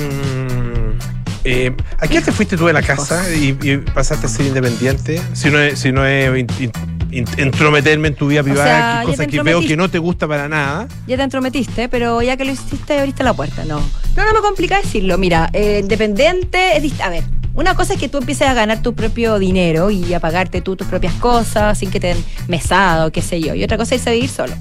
[1.45, 5.21] eh, ¿a qué te fuiste tú de la casa y, y pasaste a ser independiente?
[5.31, 6.71] Si no es, si no es in- in-
[7.11, 9.97] in- entrometerme en tu vida privada, sea, que ya cosa que veo que no te
[9.97, 10.89] gusta para nada.
[11.07, 13.63] Ya te entrometiste, pero ya que lo hiciste, abriste la puerta.
[13.63, 13.79] No.
[14.17, 15.17] No, no me complica decirlo.
[15.17, 18.81] Mira, eh, independiente es dist- A ver, una cosa es que tú empieces a ganar
[18.81, 23.09] tu propio dinero y a pagarte tú tus propias cosas sin que te den mesado,
[23.13, 23.55] qué sé yo.
[23.55, 24.53] Y otra cosa es a vivir solo.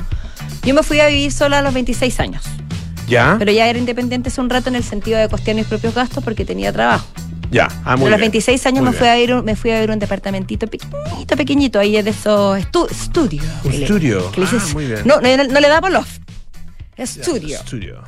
[0.64, 2.42] Yo me fui a vivir sola a los 26 años.
[3.08, 3.36] ¿Ya?
[3.38, 6.24] Pero ya era independiente hace un rato en el sentido de costear mis propios gastos
[6.24, 7.06] porque tenía trabajo.
[7.50, 7.68] ya.
[7.84, 8.32] Ah, muy a los bien.
[8.32, 11.96] 26 años me fui, a un- me fui a vivir un departamentito pequeñito, pequeñito, ahí
[11.96, 13.44] es de esos estu estudios.
[13.62, 14.30] Un estudio.
[14.32, 15.00] que le Ah, muy bien.
[15.04, 16.20] No, no, no le daba loft.
[16.96, 17.58] Ya, Estudio.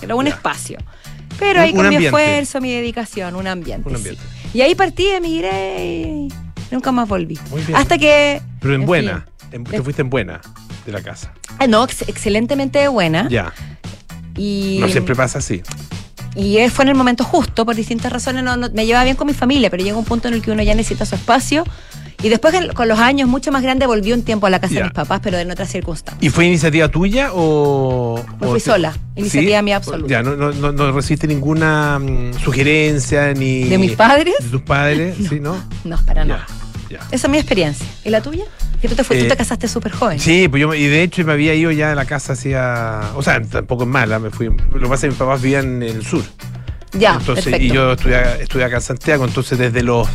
[0.00, 0.78] Era un espacio.
[1.38, 2.06] Pero Un- ahí con mi ambiente.
[2.06, 3.88] esfuerzo, mi dedicación, un ambiente.
[3.88, 3.98] Un sí.
[3.98, 4.22] ambiente.
[4.54, 6.28] Y ahí partí, emigré y
[6.70, 7.38] nunca más volví.
[7.50, 7.76] Muy bien.
[7.76, 8.40] Hasta que.
[8.60, 9.26] Pero en en buena.
[9.50, 9.50] fin.
[9.52, 10.40] En- te fuiste en buena
[10.86, 11.32] de la casa.
[11.58, 13.28] Ah, no, ex- excelentemente buena.
[13.28, 13.52] Ya.
[14.36, 15.62] Y, No siempre pasa así.
[16.34, 18.42] y fue en el momento justo, por distintas razones.
[18.44, 20.50] No, no- me llevaba bien con mi familia, pero llega un punto en el que
[20.50, 21.64] uno ya necesita su espacio.
[22.22, 24.82] Y después, con los años, mucho más grande, volví un tiempo a la casa de
[24.84, 26.22] mis papás, pero en otras circunstancias.
[26.24, 28.24] ¿Y fue iniciativa tuya o.?
[28.40, 30.08] Me o fui sola, iniciativa mía absoluta.
[30.10, 33.64] Ya, no, no, no, no recibiste ninguna mm, sugerencia ni.
[33.64, 34.34] ¿De mis padres?
[34.40, 35.56] De tus padres, sí, ¿no?
[35.84, 36.46] No, para nada.
[37.10, 37.86] Esa es mi experiencia.
[38.04, 38.44] ¿Y la tuya?
[38.80, 40.18] Que tú te, fuiste, Eh, tú te casaste súper joven.
[40.20, 43.00] Sí, pues yo, y de hecho me había ido ya de la casa hacia.
[43.14, 44.46] O sea, tampoco es mala, me fui.
[44.46, 46.22] Lo que pasa es que mis papás vivían en el sur.
[46.92, 47.66] Ya, entonces, perfecto.
[47.66, 50.08] y yo estudié, estudié acá en Santiago, entonces desde los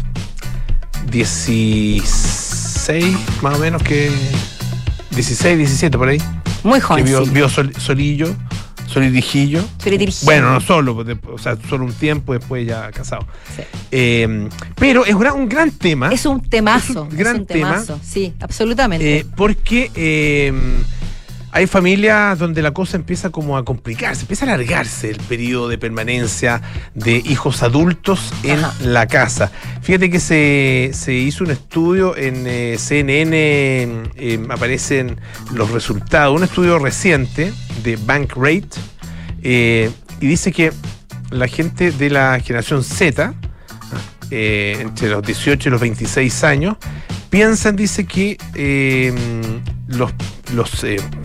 [1.09, 4.11] 16 más o menos que
[5.11, 6.21] 16, 17 por ahí,
[6.63, 7.31] Muy que joven, vio, sí.
[7.31, 8.33] vio sol- solillo,
[8.91, 9.63] solirijillo.
[9.83, 13.25] Dirigí- Bueno, no solo, o sea, solo un tiempo después ya casado.
[13.55, 13.63] Sí.
[13.91, 16.09] Eh, pero es un gran, tema.
[16.11, 16.91] Es un temazo.
[16.91, 17.71] Es un Es un, gran tema.
[17.71, 17.99] temazo.
[18.03, 19.19] Sí, absolutamente.
[19.19, 20.53] Eh, porque eh,
[21.51, 25.77] hay familias donde la cosa empieza como a complicarse, empieza a alargarse el periodo de
[25.77, 26.61] permanencia
[26.93, 28.73] de hijos adultos en Ajá.
[28.83, 29.51] la casa.
[29.81, 35.19] Fíjate que se, se hizo un estudio en eh, CNN, eh, aparecen
[35.53, 38.69] los resultados, un estudio reciente de Bankrate,
[39.43, 40.71] eh, y dice que
[41.31, 43.33] la gente de la generación Z,
[44.29, 46.77] eh, entre los 18 y los 26 años,
[47.29, 49.13] piensan, dice que eh,
[49.87, 50.11] los,
[50.53, 51.20] los, eh, los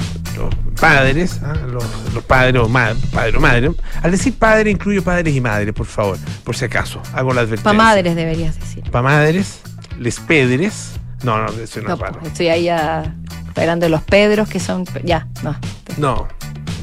[0.76, 1.54] padres, ¿ah?
[1.66, 1.84] los,
[2.14, 3.70] los padres o madre, padre o madre,
[4.02, 7.64] al decir padre incluyo padres y madres, por favor, por si acaso, hago la advertencia.
[7.64, 8.84] Pa' madres deberías decir.
[8.90, 9.60] Pa' madres,
[9.98, 13.14] les pedres, no, no, eso no, No, es estoy ahí ya
[13.48, 14.84] esperando los Pedros que son.
[15.02, 15.56] Ya, no.
[15.96, 16.28] No,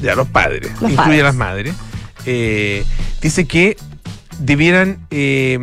[0.02, 1.20] ya los padres, Los incluye padres.
[1.20, 1.74] a las madres.
[2.26, 2.84] Eh,
[3.22, 3.76] dice que
[4.38, 5.58] debieran, eh,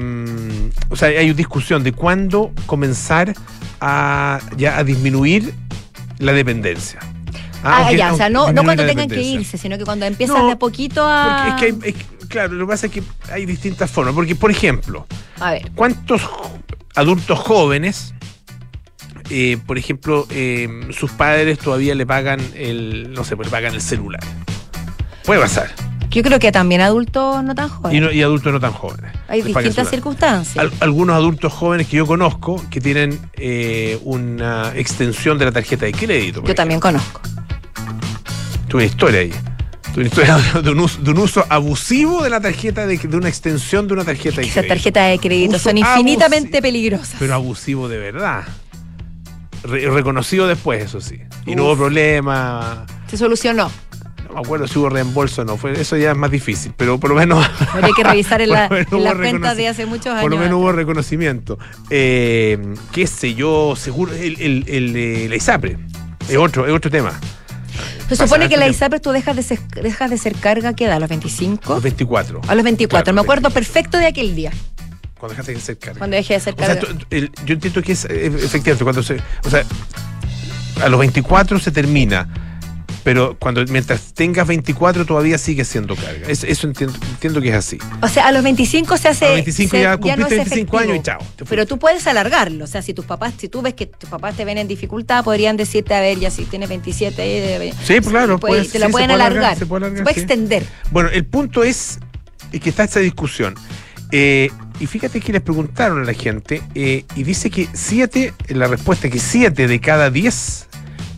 [0.90, 3.34] o sea, hay una discusión de cuándo comenzar
[3.82, 5.54] a ya a disminuir
[6.20, 7.00] la dependencia.
[7.64, 10.38] Ah, aunque- ya, o sea, aunque no, cuando tengan que irse, sino que cuando empiezan
[10.40, 11.46] No, de a poquito a.
[11.50, 14.14] Porque es que hay, es- claro, lo que pasa es que hay distintas formas.
[14.16, 15.06] Porque, por ejemplo,
[15.40, 16.22] A ver, ¿Cuántos
[16.96, 18.14] adultos jóvenes,
[19.30, 23.74] eh, por ejemplo, eh, sus padres todavía le pagan el, no sé, pues le pagan
[23.74, 24.22] el celular?
[25.26, 25.70] Puede pasar.
[26.10, 27.98] yo creo que también adultos no tan jóvenes.
[27.98, 29.14] Y, no- y adultos no tan jóvenes.
[29.30, 30.58] Hay distintas circunstancias.
[30.58, 35.86] Al- algunos adultos jóvenes que yo conozco que tienen eh, una extensión de la tarjeta
[35.86, 36.44] de crédito.
[36.44, 37.22] yo también conozco.
[38.72, 39.32] Tuve historia ahí.
[39.94, 43.18] Tuve una historia de un, uso, de un uso abusivo de la tarjeta, de, de
[43.18, 44.74] una extensión de una tarjeta de Esas crédito.
[44.74, 46.62] tarjetas de crédito Uso son infinitamente abusivo.
[46.62, 47.16] peligrosas.
[47.20, 48.44] Pero abusivo de verdad.
[49.64, 51.20] Re- reconocido después, eso sí.
[51.46, 52.86] Y no hubo problema.
[53.08, 53.70] Se solucionó.
[54.28, 55.58] No me acuerdo si hubo reembolso o no.
[55.58, 57.46] Fue, eso ya es más difícil, pero por lo menos.
[57.74, 60.22] Habría que revisar en, la- las cuentas de hace muchos años.
[60.22, 61.60] Por lo menos hubo reconocimiento.
[61.90, 62.58] Eh,
[62.94, 64.14] qué sé yo, seguro.
[64.14, 65.78] El, el, el, eh, la ISAPRE.
[66.30, 67.20] Es otro, es otro tema.
[68.16, 68.78] Se pasa supone que la tiempo.
[68.78, 70.98] ISAPRE tú dejas de ser, dejas de ser carga, ¿qué edad?
[70.98, 71.74] ¿A los 25?
[71.74, 72.42] Los 24.
[72.48, 73.04] A los 24.
[73.04, 73.54] Claro, Me acuerdo 24.
[73.54, 74.52] perfecto de aquel día,
[75.18, 75.98] Cuando dejaste de ser carga.
[76.00, 76.82] cuando dejé de ser O sea, carga.
[76.82, 79.18] tú- el- yo entiendo que es eh, efectivamente cuando se.
[79.46, 79.64] O sea,
[80.84, 82.28] a los 24 se termina.
[83.04, 86.28] Pero cuando mientras tengas 24 todavía sigue siendo carga.
[86.28, 87.80] Es- eso entiendo, entiendo que es así.
[88.02, 89.26] O sea, a los 25 se hace.
[89.26, 91.20] A los 25 se- ya cumpliste es 25 años y chao.
[91.50, 92.64] Pero tú puedes alargarlo.
[92.66, 95.24] O sea, si tus papás, si tú ves que tus papás te ven en dificultad,
[95.24, 97.16] podrían decirte, a ver, ya si tienes 27,
[97.68, 99.58] eh, Sí, pues claro, puede- pues, te sí, se pueden puede alargar, alargar.
[99.58, 100.20] se puede alargar, puede sí.
[100.22, 100.64] extender.
[100.92, 102.00] Bueno, el punto es
[102.52, 103.56] que está esta discusión.
[104.12, 108.68] Eh, y fíjate que les preguntaron a la gente eh, y dice que 7, la
[108.68, 110.68] respuesta es que 7 de cada 10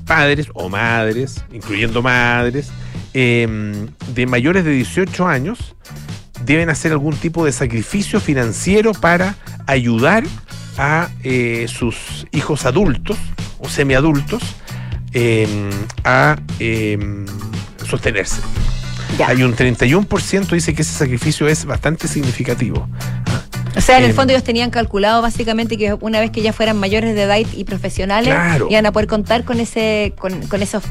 [0.06, 2.72] padres o madres, incluyendo madres,
[3.13, 5.76] eh, de mayores de 18 años,
[6.46, 9.36] deben hacer algún tipo de sacrificio financiero para
[9.68, 10.24] ayudar
[10.78, 13.18] a eh, sus hijos adultos
[13.60, 14.42] o semiadultos
[15.13, 15.48] eh,
[16.04, 16.98] a eh,
[17.88, 18.42] sostenerse.
[19.18, 19.28] Ya.
[19.28, 22.89] Hay un 31% dice que ese sacrificio es bastante significativo.
[23.76, 26.54] O sea, en el Em, fondo ellos tenían calculado básicamente que una vez que ya
[26.54, 28.68] fueran mayores de edad y profesionales, Claro.
[28.70, 30.84] iban a poder contar con ese, con, con esos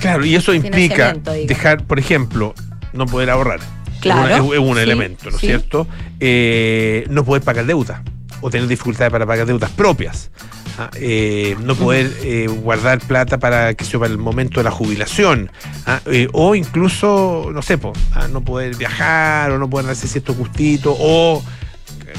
[0.00, 1.46] Claro, y eso implica digamos.
[1.48, 2.54] dejar, por ejemplo,
[2.92, 3.60] no poder ahorrar.
[4.00, 5.46] Claro, Es un, es un sí, elemento, ¿no es sí.
[5.46, 5.86] cierto?
[6.20, 8.02] Eh, no poder pagar deuda
[8.42, 10.30] o tener dificultades para pagar deudas propias.
[10.78, 14.70] Ah, eh, no poder eh, guardar plata para que sea para el momento de la
[14.70, 15.50] jubilación
[15.86, 20.06] ah, eh, o incluso no sé po, ah, no poder viajar o no poder hacer
[20.10, 21.42] ciertos gustitos o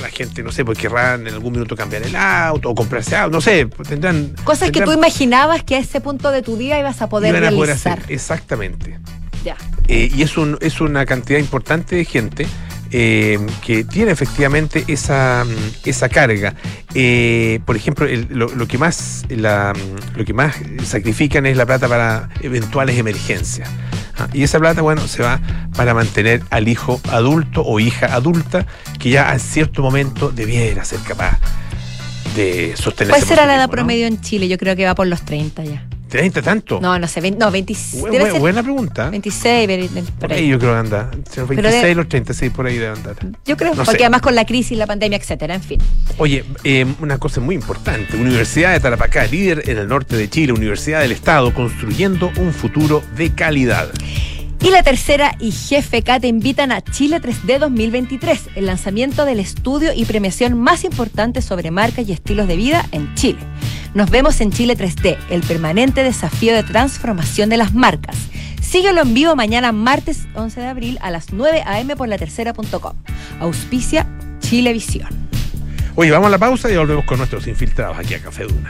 [0.01, 3.35] la gente no sé pues querrá en algún minuto cambiar el auto o comprarse auto
[3.37, 6.79] no sé pues, tendrán cosas que tú imaginabas que a ese punto de tu vida
[6.79, 8.99] ibas a poder iban a poder hacer exactamente
[9.43, 9.55] Ya.
[9.87, 12.47] eh, y es, un, es una cantidad importante de gente
[12.91, 16.53] eh, que tiene efectivamente esa, mm, esa carga.
[16.95, 20.55] Eh, por ejemplo, el- lo, lo que más, la, mm, lo que más
[20.85, 23.69] sacrifican es la plata para eventuales emergencias.
[24.19, 25.39] Ah, y esa plata, bueno, se va
[25.75, 28.65] para mantener al hijo adulto o hija adulta
[28.99, 31.39] que ya a cierto momento debiera ser capaz
[32.35, 33.19] de sostenerse.
[33.19, 34.47] ¿Cuál será la edad promedio en Chile?
[34.47, 35.83] Yo creo que va por los 30 ya.
[36.09, 36.79] ¿30 tanto?
[36.81, 39.09] No, no sé, 20, no, 20, Bu- debe bu- ser buena pregunta.
[39.09, 41.09] 26, ve- ve- Por por ahí yo creo que anda.
[41.13, 43.15] Entre los Pero 26 de- y los 30, sí, por ahí debe andar.
[43.45, 44.03] Yo creo, No porque sé.
[44.05, 45.79] además con la crisis, la pandemia, etcétera, en fin.
[46.17, 48.15] Oye, eh, una cosa muy importante.
[48.17, 53.03] Universidad de Tarapacá, líder en el norte de Chile, Universidad del Estado, construyendo un futuro
[53.15, 53.89] de calidad.
[54.59, 59.91] Y la tercera y GFK te invitan a Chile 3D 2023, el lanzamiento del estudio
[59.95, 63.37] y premiación más importante sobre marcas y estilos de vida en Chile.
[63.97, 68.15] Nos vemos en Chile 3D, el permanente desafío de transformación de las marcas.
[68.61, 71.95] Síguelo en vivo mañana martes 11 de abril a las 9 a.m.
[71.95, 72.93] por la tercera.com.
[73.39, 74.05] Auspicia
[74.37, 75.09] Chilevisión.
[75.95, 78.69] Oye, vamos a la pausa y volvemos con nuestros infiltrados aquí a Café Duna.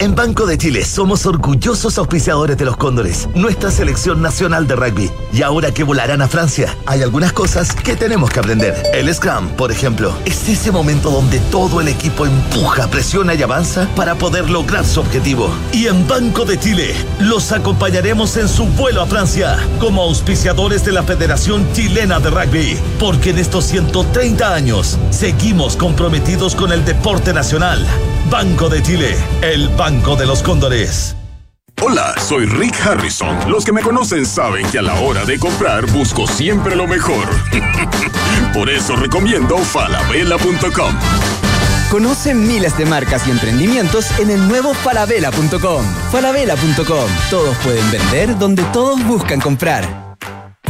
[0.00, 5.10] En Banco de Chile somos orgullosos auspiciadores de los Cóndores, nuestra selección nacional de rugby.
[5.32, 8.80] Y ahora que volarán a Francia, hay algunas cosas que tenemos que aprender.
[8.94, 13.88] El Scrum, por ejemplo, es ese momento donde todo el equipo empuja, presiona y avanza
[13.96, 15.50] para poder lograr su objetivo.
[15.72, 20.92] Y en Banco de Chile los acompañaremos en su vuelo a Francia como auspiciadores de
[20.92, 22.78] la Federación Chilena de Rugby.
[23.00, 27.84] Porque en estos 130 años seguimos comprometidos con el deporte nacional.
[28.30, 31.16] Banco de Chile, el Banco de los Cóndores.
[31.80, 33.50] Hola, soy Rick Harrison.
[33.50, 37.26] Los que me conocen saben que a la hora de comprar busco siempre lo mejor.
[38.52, 40.94] Por eso recomiendo falabella.com.
[41.90, 45.84] Conoce miles de marcas y emprendimientos en el nuevo falabella.com.
[46.12, 47.08] Falabella.com.
[47.30, 50.07] Todos pueden vender donde todos buscan comprar.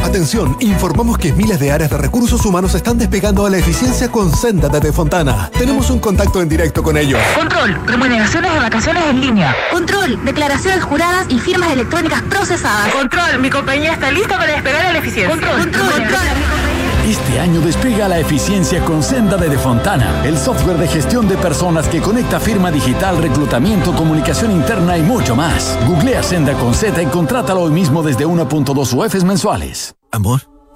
[0.03, 4.33] Atención, informamos que miles de áreas de recursos humanos están despegando a la eficiencia con
[4.33, 5.49] Senda desde Fontana.
[5.57, 7.19] Tenemos un contacto en directo con ellos.
[7.35, 9.55] Control, remuneraciones de vacaciones en línea.
[9.71, 12.93] Control, declaraciones juradas y firmas electrónicas procesadas.
[12.93, 15.29] Control, mi compañía está lista para despegar a la eficiencia.
[15.29, 16.21] Control, control, control.
[16.23, 16.78] Este
[17.09, 21.87] Este año despega la eficiencia con Senda de Defontana, el software de gestión de personas
[21.87, 25.75] que conecta firma digital, reclutamiento, comunicación interna y mucho más.
[25.87, 29.95] Googlea Senda con Z y contrátalo hoy mismo desde 1.2 UFs mensuales.
[30.11, 30.58] Amor.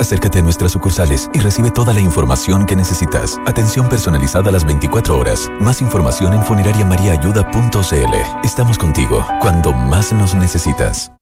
[0.00, 3.38] Acércate a nuestras sucursales y recibe toda la información que necesitas.
[3.46, 5.50] Atención personalizada a las 24 horas.
[5.60, 8.14] Más información en funerariamariaayuda.cl.
[8.44, 11.12] Estamos contigo cuando más nos necesitas.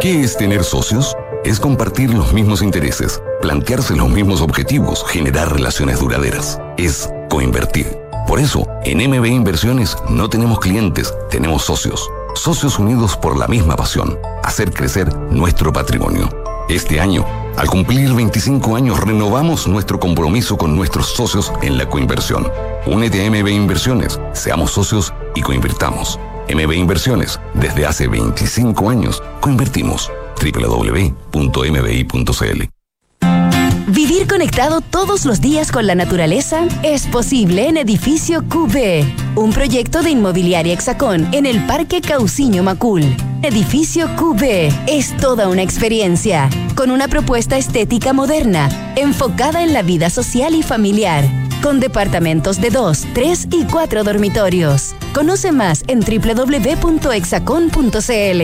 [0.00, 1.16] ¿Qué es tener socios?
[1.44, 6.60] Es compartir los mismos intereses, plantearse los mismos objetivos, generar relaciones duraderas.
[6.76, 7.98] Es coinvertir.
[8.26, 12.10] Por eso, en MB Inversiones no tenemos clientes, tenemos socios.
[12.34, 16.28] Socios unidos por la misma pasión, hacer crecer nuestro patrimonio.
[16.68, 17.24] Este año,
[17.56, 22.50] al cumplir 25 años, renovamos nuestro compromiso con nuestros socios en la coinversión.
[22.86, 26.18] Únete a MB Inversiones, seamos socios y coinvirtamos.
[26.48, 30.10] MB Inversiones, desde hace 25 años, coinvertimos.
[30.40, 31.08] www.mbi.cl
[33.88, 40.02] Vivir conectado todos los días con la naturaleza es posible en Edificio QB, un proyecto
[40.02, 43.04] de inmobiliaria Hexacón en el Parque Cauciño Macul.
[43.42, 44.42] Edificio QB
[44.88, 50.64] es toda una experiencia, con una propuesta estética moderna, enfocada en la vida social y
[50.64, 51.24] familiar,
[51.62, 54.96] con departamentos de 2, 3 y 4 dormitorios.
[55.14, 58.40] Conoce más en www.hexacon.cl.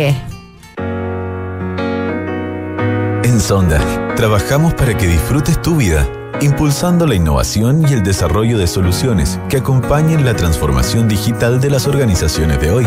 [3.24, 6.08] En Sonda, trabajamos para que disfrutes tu vida,
[6.40, 11.88] impulsando la innovación y el desarrollo de soluciones que acompañen la transformación digital de las
[11.88, 12.86] organizaciones de hoy.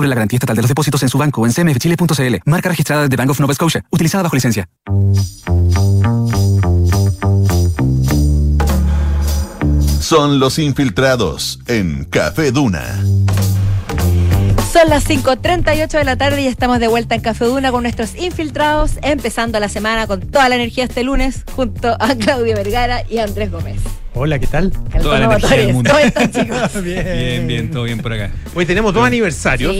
[0.09, 2.35] la garantía estatal de los depósitos en su banco en cmfchile.cl.
[2.45, 3.83] Marca registrada de Bank of Nova Scotia.
[3.91, 4.67] Utilizada bajo licencia.
[9.99, 13.01] Son los infiltrados en Café Duna.
[14.73, 18.15] Son las 5.38 de la tarde y estamos de vuelta en Café Duna con nuestros
[18.15, 23.19] infiltrados, empezando la semana con toda la energía este lunes, junto a Claudio Vergara y
[23.19, 23.81] Andrés Gómez.
[24.13, 24.71] Hola, ¿qué tal?
[25.01, 25.89] Toda la energía del mundo.
[25.91, 26.83] ¿Cómo están, chicos?
[26.83, 27.03] bien.
[27.05, 28.29] bien, bien, todo bien por acá.
[28.53, 29.71] Hoy tenemos dos aniversarios.
[29.73, 29.79] Sí,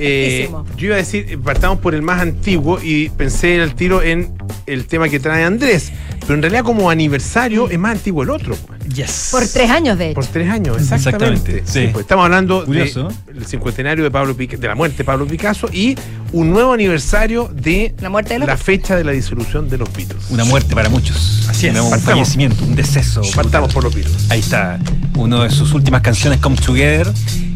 [0.00, 0.66] Eh, importantísimo.
[0.76, 4.32] yo iba a decir, eh, partamos por el más antiguo y pensé al tiro en
[4.66, 5.92] el tema que trae Andrés.
[6.28, 8.54] Pero en realidad, como aniversario, es más antiguo el otro.
[8.54, 8.78] pues.
[8.94, 9.28] Yes.
[9.32, 10.14] Por tres años, de hecho.
[10.16, 11.56] Por tres años, exactamente.
[11.56, 11.88] Exactamente, sí.
[11.90, 12.92] pues, estamos hablando del
[13.46, 15.96] cincuentenario de Pablo Pica- de la muerte de Pablo Picasso y
[16.32, 19.90] un nuevo aniversario de La muerte de los la fecha de la disolución de los
[19.92, 20.24] Beatles.
[20.30, 21.46] Una muerte para muchos.
[21.48, 21.72] Así es.
[21.74, 22.04] Un Partamos.
[22.04, 23.22] fallecimiento, un deceso.
[23.34, 24.30] Partamos por los Beatles.
[24.30, 24.78] Ahí está,
[25.16, 27.10] una de sus últimas canciones, Come Together.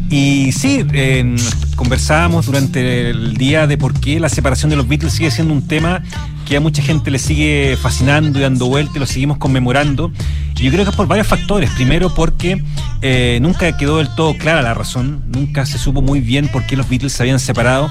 [0.09, 1.35] Y sí, eh,
[1.75, 5.67] conversábamos durante el día de por qué la separación de los Beatles sigue siendo un
[5.67, 6.03] tema
[6.45, 10.11] que a mucha gente le sigue fascinando y dando vuelta y lo seguimos conmemorando.
[10.55, 11.69] Y yo creo que es por varios factores.
[11.71, 12.63] Primero porque
[13.01, 16.75] eh, nunca quedó del todo clara la razón, nunca se supo muy bien por qué
[16.77, 17.89] los Beatles se habían separado.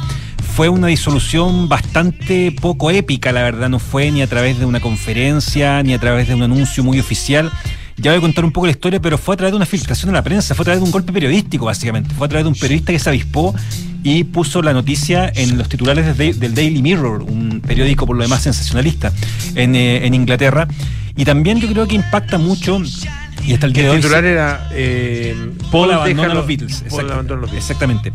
[0.54, 4.80] Fue una disolución bastante poco épica, la verdad, no fue ni a través de una
[4.80, 7.50] conferencia, ni a través de un anuncio muy oficial.
[7.96, 10.08] Ya voy a contar un poco la historia, pero fue a través de una filtración
[10.10, 12.14] en la prensa, fue a través de un golpe periodístico, básicamente.
[12.14, 13.54] Fue a través de un periodista que se avispó
[14.02, 18.22] y puso la noticia en los titulares de del Daily Mirror, un periódico por lo
[18.22, 19.12] demás sensacionalista
[19.54, 20.66] en, eh, en Inglaterra.
[21.16, 22.80] Y también yo creo que impacta mucho,
[23.46, 24.00] y hasta el día de El hoy.
[24.00, 25.34] titular se- era eh,
[25.70, 26.84] Paul Paul abandona los Beatles.
[26.88, 27.70] Paul abandona los Beatles.
[27.70, 28.12] Exactamente.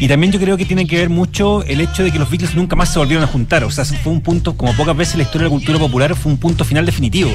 [0.00, 2.54] Y también yo creo que tiene que ver mucho el hecho de que los Beatles
[2.54, 3.64] nunca más se volvieron a juntar.
[3.64, 6.14] O sea, fue un punto, como pocas veces en la historia de la cultura popular,
[6.14, 7.30] fue un punto final definitivo.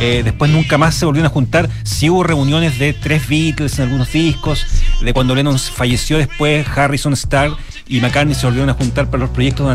[0.00, 1.68] Eh, después nunca más se volvieron a juntar.
[1.82, 4.66] Sí hubo reuniones de tres Beatles en algunos discos,
[5.02, 7.56] de cuando Lennon falleció después, Harrison, Starr
[7.88, 9.72] y McCartney se volvieron a juntar para los proyectos de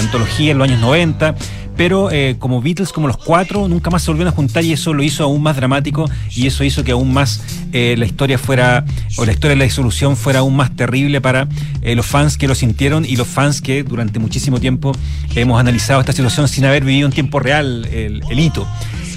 [0.00, 1.34] antología en los años 90.
[1.80, 4.92] Pero eh, como Beatles, como los cuatro, nunca más se volvieron a juntar y eso
[4.92, 8.84] lo hizo aún más dramático y eso hizo que aún más eh, la historia fuera,
[9.16, 11.48] o la historia de la disolución fuera aún más terrible para
[11.80, 14.92] eh, los fans que lo sintieron y los fans que durante muchísimo tiempo
[15.34, 18.68] hemos analizado esta situación sin haber vivido en tiempo real el, hito.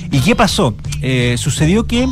[0.10, 0.74] ¿Y qué pasó?
[1.36, 2.08] Sucedió que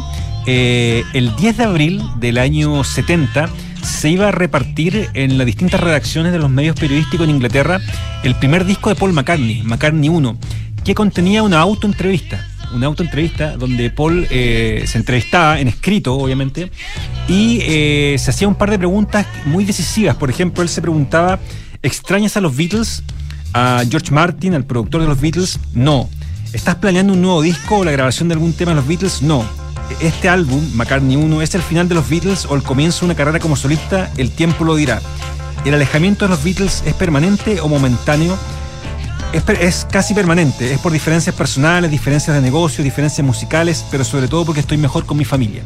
[0.48, 3.48] el 10 de abril del año 70
[3.84, 7.80] se iba a repartir en las distintas redacciones de los medios periodísticos en Inglaterra
[8.24, 10.38] el primer disco de Paul McCartney, McCartney 1,
[10.84, 12.48] que contenía una autoentrevista.
[12.74, 16.72] Una autoentrevista donde Paul eh, se entrevistaba en escrito, obviamente,
[17.28, 20.16] y eh, se hacía un par de preguntas muy decisivas.
[20.16, 21.38] Por ejemplo, él se preguntaba:
[21.82, 23.04] ¿extrañas a los Beatles?
[23.54, 26.10] A George Martin, al productor de los Beatles, no.
[26.54, 29.22] ¿Estás planeando un nuevo disco o la grabación de algún tema de los Beatles?
[29.22, 29.46] No.
[30.00, 33.16] Este álbum, McCartney 1, es el final de los Beatles o el comienzo de una
[33.16, 35.02] carrera como solista, el tiempo lo dirá.
[35.66, 38.38] ¿El alejamiento de los Beatles es permanente o momentáneo?
[39.34, 44.46] Es, casi permanente, es por diferencias personales, diferencias de negocio, diferencias musicales, pero sobre todo
[44.46, 45.64] porque estoy mejor con mi familia.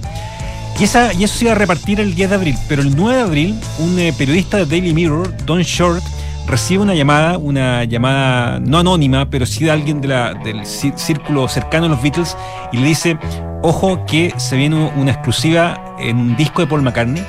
[0.80, 3.17] Y, esa, y eso se iba a repartir el 10 de abril, pero el 9
[3.17, 6.03] de abril, un eh, periodista de Daily Mirror, Don Short,
[6.47, 11.85] recibe una llamada, una llamada no anónima, pero sí de alguien del cí- círculo cercano
[11.85, 12.37] a los Beatles,
[12.71, 13.17] y le dice,
[13.61, 17.23] ojo que se viene una exclusiva en un disco de Paul McCartney,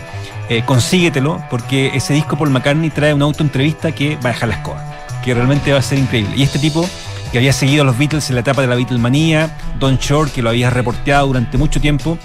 [0.48, 4.54] eh, consíguetelo, porque ese disco Paul McCartney trae una autoentrevista que va a dejar la
[4.56, 4.84] escoba,
[5.24, 6.36] que realmente va a ser increíble.
[6.36, 6.88] Y este tipo
[7.32, 10.42] que había seguido a los Beatles en la etapa de la Beatlemanía, Don Short, que
[10.42, 12.16] lo había reporteado durante mucho tiempo,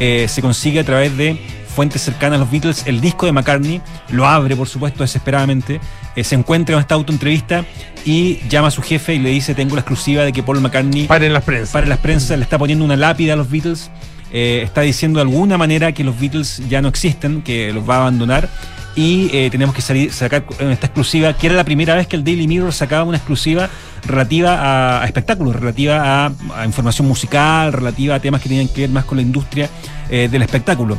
[0.00, 1.40] eh, se consigue a través de
[1.72, 5.80] fuentes cercanas a los Beatles el disco de McCartney, lo abre por supuesto desesperadamente,
[6.18, 7.64] eh, se encuentra en esta autoentrevista
[8.04, 11.06] y llama a su jefe y le dice tengo la exclusiva de que Paul McCartney
[11.06, 11.70] Paren las prensas.
[11.70, 13.88] para las prensas, le está poniendo una lápida a los Beatles,
[14.32, 17.96] eh, está diciendo de alguna manera que los Beatles ya no existen, que los va
[17.96, 18.48] a abandonar.
[18.96, 22.24] Y eh, tenemos que salir, sacar esta exclusiva, que era la primera vez que el
[22.24, 23.70] Daily Mirror sacaba una exclusiva
[24.04, 28.80] relativa a, a espectáculos, relativa a, a información musical, relativa a temas que tenían que
[28.80, 29.70] ver más con la industria
[30.08, 30.98] del espectáculo.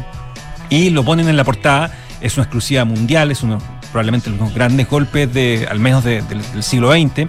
[0.70, 1.91] Y lo ponen en la portada,
[2.22, 3.57] es una exclusiva mundial, es uno
[3.91, 7.27] probablemente los grandes golpes de, al menos de- del, siglo XX.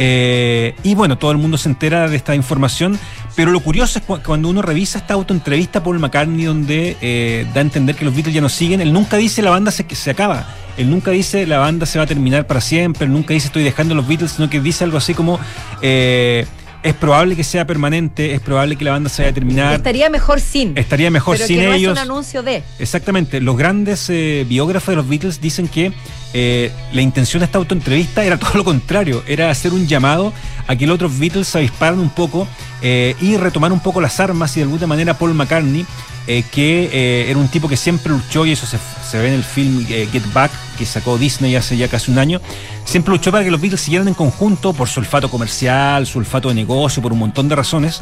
[0.00, 2.98] Eh, y bueno, todo el mundo se entera de esta información,
[3.34, 7.46] pero lo curioso es cu- cuando uno revisa esta autoentrevista a Paul McCartney donde eh,
[7.52, 9.84] da a entender que los Beatles ya no siguen, él nunca dice la banda se,
[9.94, 10.46] se acaba.
[10.76, 13.64] Él nunca dice la banda se va a terminar para siempre, él nunca dice estoy
[13.64, 15.40] dejando los Beatles, sino que dice algo así como
[15.82, 16.46] eh,
[16.82, 20.08] es probable que sea permanente, es probable que la banda se vaya a terminar, Estaría
[20.10, 20.76] mejor sin.
[20.78, 21.96] estaría mejor pero sin que no ellos.
[21.98, 22.62] es un anuncio de.
[22.78, 23.40] Exactamente.
[23.40, 25.92] Los grandes eh, biógrafos de los Beatles dicen que
[26.34, 30.32] eh, la intención de esta autoentrevista era todo lo contrario, era hacer un llamado
[30.66, 32.46] a que los otros Beatles se avisparan un poco
[32.82, 35.86] eh, y retomar un poco las armas y de alguna manera Paul McCartney,
[36.26, 39.44] eh, que era un tipo que siempre luchó y eso se, se ve en el
[39.44, 42.40] film Get Back que sacó Disney hace ya casi un año,
[42.84, 46.48] siempre luchó para que los Beatles siguieran en conjunto por su olfato comercial, su olfato
[46.48, 48.00] de negocio, por un montón de razones.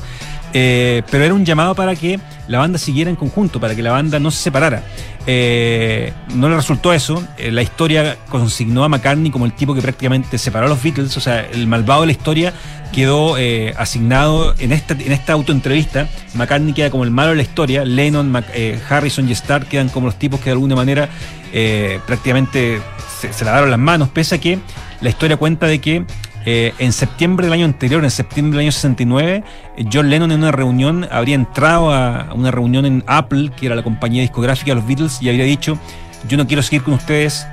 [0.59, 3.91] Eh, pero era un llamado para que la banda siguiera en conjunto, para que la
[3.91, 4.83] banda no se separara.
[5.27, 7.23] Eh, no le resultó eso.
[7.37, 11.15] Eh, la historia consignó a McCartney como el tipo que prácticamente separó a los Beatles.
[11.19, 12.55] O sea, el malvado de la historia
[12.91, 13.37] quedó
[13.77, 16.09] asignado en esta, en autoentrevista.
[16.33, 17.85] McCartney queda como el malo de la historia.
[17.85, 18.35] Lennon,
[18.89, 21.11] Harrison y Starr quedan como los tipos que de alguna manera
[22.07, 22.81] prácticamente
[23.21, 24.59] se, se lavaron las manos, pese a que
[25.03, 26.07] la historia cuenta de que
[26.49, 29.43] eh, en septiembre del año anterior, en septiembre del año 69,
[29.77, 33.75] eh, John Lennon en una reunión habría entrado a una reunión en Apple, que era
[33.75, 35.77] la compañía discográfica de los Beatles, y habría dicho,
[36.29, 37.45] yo no quiero seguir con ustedes,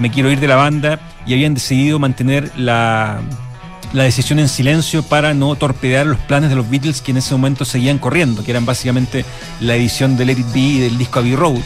[0.00, 3.20] me quiero ir de la banda, y habían decidido mantener la,
[3.92, 7.32] la decisión en silencio para no torpedear los planes de los Beatles que en ese
[7.34, 9.24] momento seguían corriendo, que eran básicamente
[9.60, 11.60] la edición de Let It Be y del disco Abbey Road.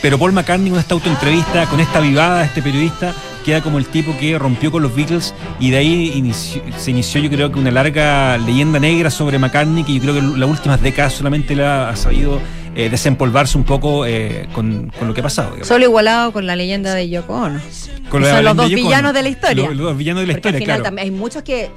[0.00, 3.12] Pero Paul McCartney con esta autoentrevista, con esta vivada, este periodista,
[3.48, 6.32] queda como el tipo que rompió con los Beatles y de ahí
[6.76, 10.20] se inició yo creo que una larga leyenda negra sobre McCartney que yo creo que
[10.20, 12.42] las últimas décadas solamente le ha, ha sabido
[12.74, 15.48] eh, desempolvarse un poco eh, con, con lo que ha pasado.
[15.52, 15.66] digamos.
[15.66, 17.58] Solo igualado con la leyenda de Yoko Ono.
[18.08, 19.66] Con son los dos villanos de la historia.
[19.66, 20.82] Los, los dos villanos de la Porque al historia, final claro.
[20.84, 21.70] también hay muchos que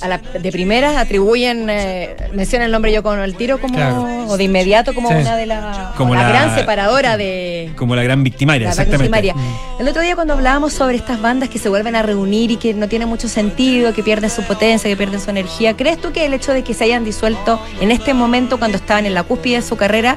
[0.00, 4.26] a la- de primeras atribuyen, eh, mencionan el nombre Yoko Ono al tiro como, Claro.
[4.28, 5.14] o de inmediato como Sí.
[5.16, 9.10] una de las, Como la, la- gran separadora de, Como la gran victimaria, la exactamente.
[9.10, 9.34] María.
[9.80, 12.74] El otro día cuando hablábamos sobre estas bandas que se vuelven a reunir y que
[12.74, 16.24] no tiene mucho sentido, que pierden su potencia, que pierden su energía, ¿crees tú que
[16.26, 19.56] el hecho de que se hayan disuelto en este momento cuando estaban en la cúspide
[19.56, 20.16] de su carrera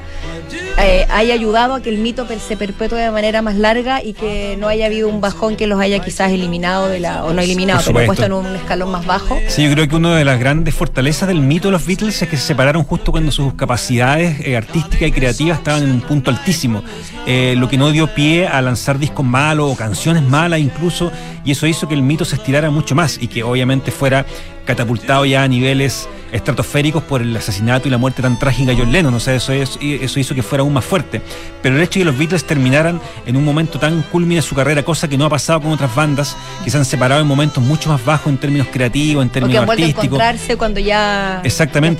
[0.78, 4.56] eh, haya ayudado a que el mito se perpetúe de manera más larga y que
[4.58, 7.80] no haya habido un bajón que los haya quizás eliminado de la, o no eliminado,
[7.86, 9.38] pero puesto en un escalón más bajo.
[9.48, 12.28] Sí, yo creo que una de las grandes fortalezas del mito de los Beatles es
[12.28, 16.30] que se separaron justo cuando sus capacidades eh, artísticas y creativas estaban en un punto
[16.30, 16.82] altísimo.
[17.26, 21.10] Eh, lo que no dio pie a lanzar discos malos o canciones malas incluso,
[21.44, 24.26] y eso hizo que el mito se estirara mucho más y que obviamente fuera
[24.64, 28.92] catapultado ya a niveles estratosféricos por el asesinato y la muerte tan trágica de John
[28.92, 31.20] Lennon, o sea, eso, es- eso hizo que fuera aún más fuerte.
[31.62, 34.54] Pero el hecho de que los Beatles terminaran en un momento tan culmine de su
[34.54, 37.62] carrera, cosa que no ha pasado con otras bandas, que se han separado en momentos
[37.64, 40.04] mucho más bajos en términos creativos, en términos han vuelto a artísticos.
[40.06, 41.98] encontrarse cuando ya, Exactamente.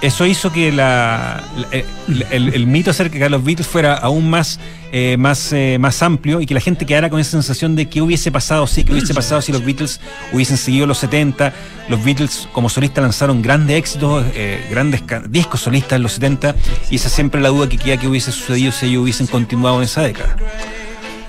[0.00, 1.68] Eso hizo que la, la-
[2.08, 4.58] el, el- el mito acerca de los Beatles fuera aún más,
[4.92, 8.00] eh, más, eh, más amplio y que la gente quedara con esa sensación de que
[8.02, 10.00] hubiese pasado, sí, que hubiese pasado si los Beatles
[10.32, 11.52] hubiesen seguido los 70.
[11.88, 16.54] Los Beatles como solistas lanzaron grandes éxitos, eh, grandes discos solistas en los 70
[16.90, 19.78] y esa es siempre la duda que queda que hubiese sucedido si ellos hubiesen continuado
[19.78, 20.36] en esa década.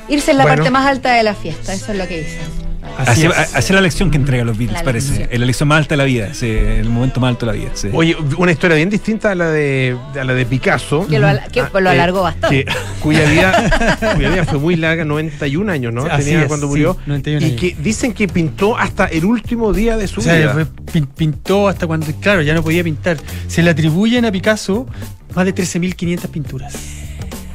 [0.10, 0.58] Irse en la Bueno.
[0.58, 2.67] parte más alta de la fiesta, eso es lo que dicen.
[2.98, 5.30] Así, es la lección que entrega los Beatles, La parece.
[5.38, 7.72] la lección más alta de la vida, sí, el momento más alto de la vida.
[7.74, 7.90] sí.
[7.94, 11.06] Oye, una historia bien distinta a la de, a la de Picasso.
[11.08, 12.66] Que lo, al- que Ah, lo eh, alargó bastante.
[12.66, 16.06] que- cuya, vida, cuya vida fue muy larga, 91 años, ¿no?
[16.06, 16.98] Así Tenía es, cuando sí, murió.
[17.06, 17.62] 91 y años.
[17.62, 20.54] que dicen que pintó hasta el último día de su O sea, vida.
[20.54, 23.18] fue- pintó hasta cuando, claro, ya no podía pintar.
[23.48, 24.88] Se le atribuyen a Picasso
[25.36, 26.74] más de 13.500 pinturas.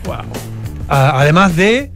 [0.04, 0.16] Wow.
[0.88, 1.90] además de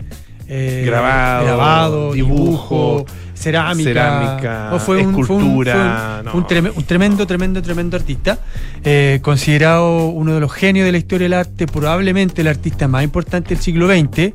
[0.48, 3.06] eh, Grabado, grabado, dibujo, dibujo,
[3.36, 5.82] cerámica, cerámica, No, fue un, fue un- escultura, fue
[6.32, 6.48] un, un no.
[6.48, 8.38] treme- un tremendo, tremendo, tremendo artista.
[8.84, 13.04] eh, considerado uno de los genios de la historia del arte, probablemente el artista más
[13.04, 14.32] importante del siglo XX.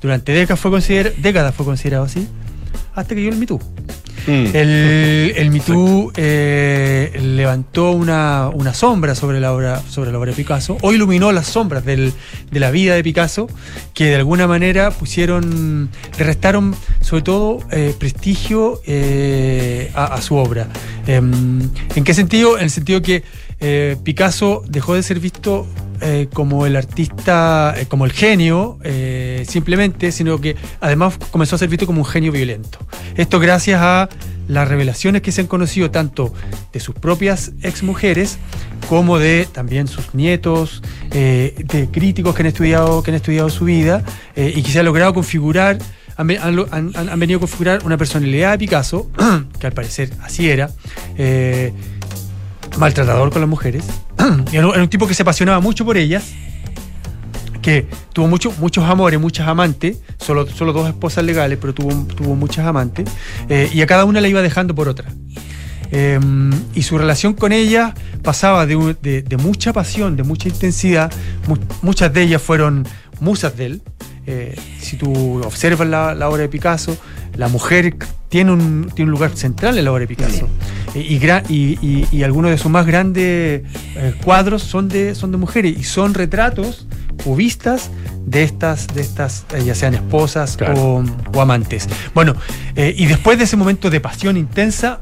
[0.00, 2.26] Durante décadas fue, consider- décadas fue considerado así,
[2.94, 3.60] hasta que llegó el Me Too.
[4.26, 4.46] Mm.
[4.56, 10.30] El, el Me Too eh, levantó una, una sombra sobre la, obra, sobre la obra
[10.30, 12.12] de Picasso, o iluminó las sombras del-
[12.50, 13.48] de la vida de Picasso,
[13.94, 20.36] que de alguna manera pusieron, le restaron sobre todo eh, prestigio eh, a, a su
[20.36, 20.68] obra.
[21.06, 21.60] Em,
[21.96, 22.58] ¿En qué sentido?
[22.58, 23.24] En el sentido que
[23.64, 25.68] eh, Picasso dejó de ser visto
[26.00, 28.78] eh, como el artista, eh, como el genio,
[29.46, 32.78] simplemente, sino que además comenzó a ser visto como un genio violento.
[33.16, 34.08] Esto gracias a
[34.48, 36.34] las revelaciones que se han conocido tanto
[36.72, 38.38] de sus propias exmujeres
[38.88, 44.02] como de también sus nietos, de críticos que han estudiado, que han estudiado su vida
[44.34, 45.78] y que se ha logrado configurar,
[46.16, 49.08] han, venido a configurar una personalidad de Picasso,
[49.60, 50.70] que al parecer así era,
[52.78, 53.84] maltratador con las mujeres,
[54.52, 56.24] era un tipo que se apasionaba mucho por ellas,
[57.60, 62.34] que tuvo mucho- muchos amores, muchas amantes, solo, solo dos esposas legales, pero tuvo, tuvo
[62.34, 63.08] muchas amantes,
[63.48, 65.06] eh, y a cada una la iba dejando por otra.
[65.94, 66.18] Eh,
[66.74, 71.12] y su relación con ella pasaba de, de- mucha pasión, de mucha intensidad.
[71.46, 72.86] Mu- muchas de ellas fueron
[73.20, 73.82] musas de él.
[74.26, 76.96] Eh, si tú observas la, obra de Picasso,
[77.36, 77.94] la mujer
[78.30, 80.48] tiene un, tiene un lugar central en la obra de Picasso.
[80.94, 83.62] Y, y- y- algunos de sus más grandes
[83.96, 86.86] eh, cuadros son de, son de mujeres y son retratos
[87.24, 87.90] cubistas
[88.26, 91.02] de estas, de estas eh, ya sean esposas o,
[91.34, 91.88] o amantes.
[92.14, 92.34] Bueno,
[92.76, 95.00] eh, y después de ese momento de pasión intensa,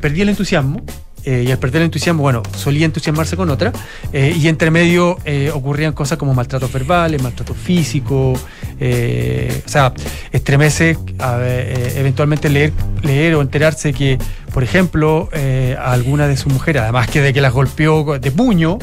[0.00, 0.82] perdí el entusiasmo.
[1.24, 3.72] y al perder el entusiasmo, bueno, solía entusiasmarse con otra.
[4.12, 5.16] y entre medio
[5.54, 8.34] ocurrían cosas como maltratos verbales, maltrato físico.
[8.80, 9.92] Eh, o sea,
[10.32, 12.72] estremece a eh, eventualmente leer,
[13.02, 14.18] leer o enterarse que,
[14.52, 18.30] por ejemplo, eh, a alguna de sus mujeres, además que de que las golpeó de
[18.30, 18.78] puño,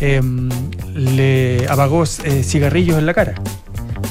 [0.00, 0.20] eh,
[0.94, 3.34] le apagó eh, cigarrillos en la cara.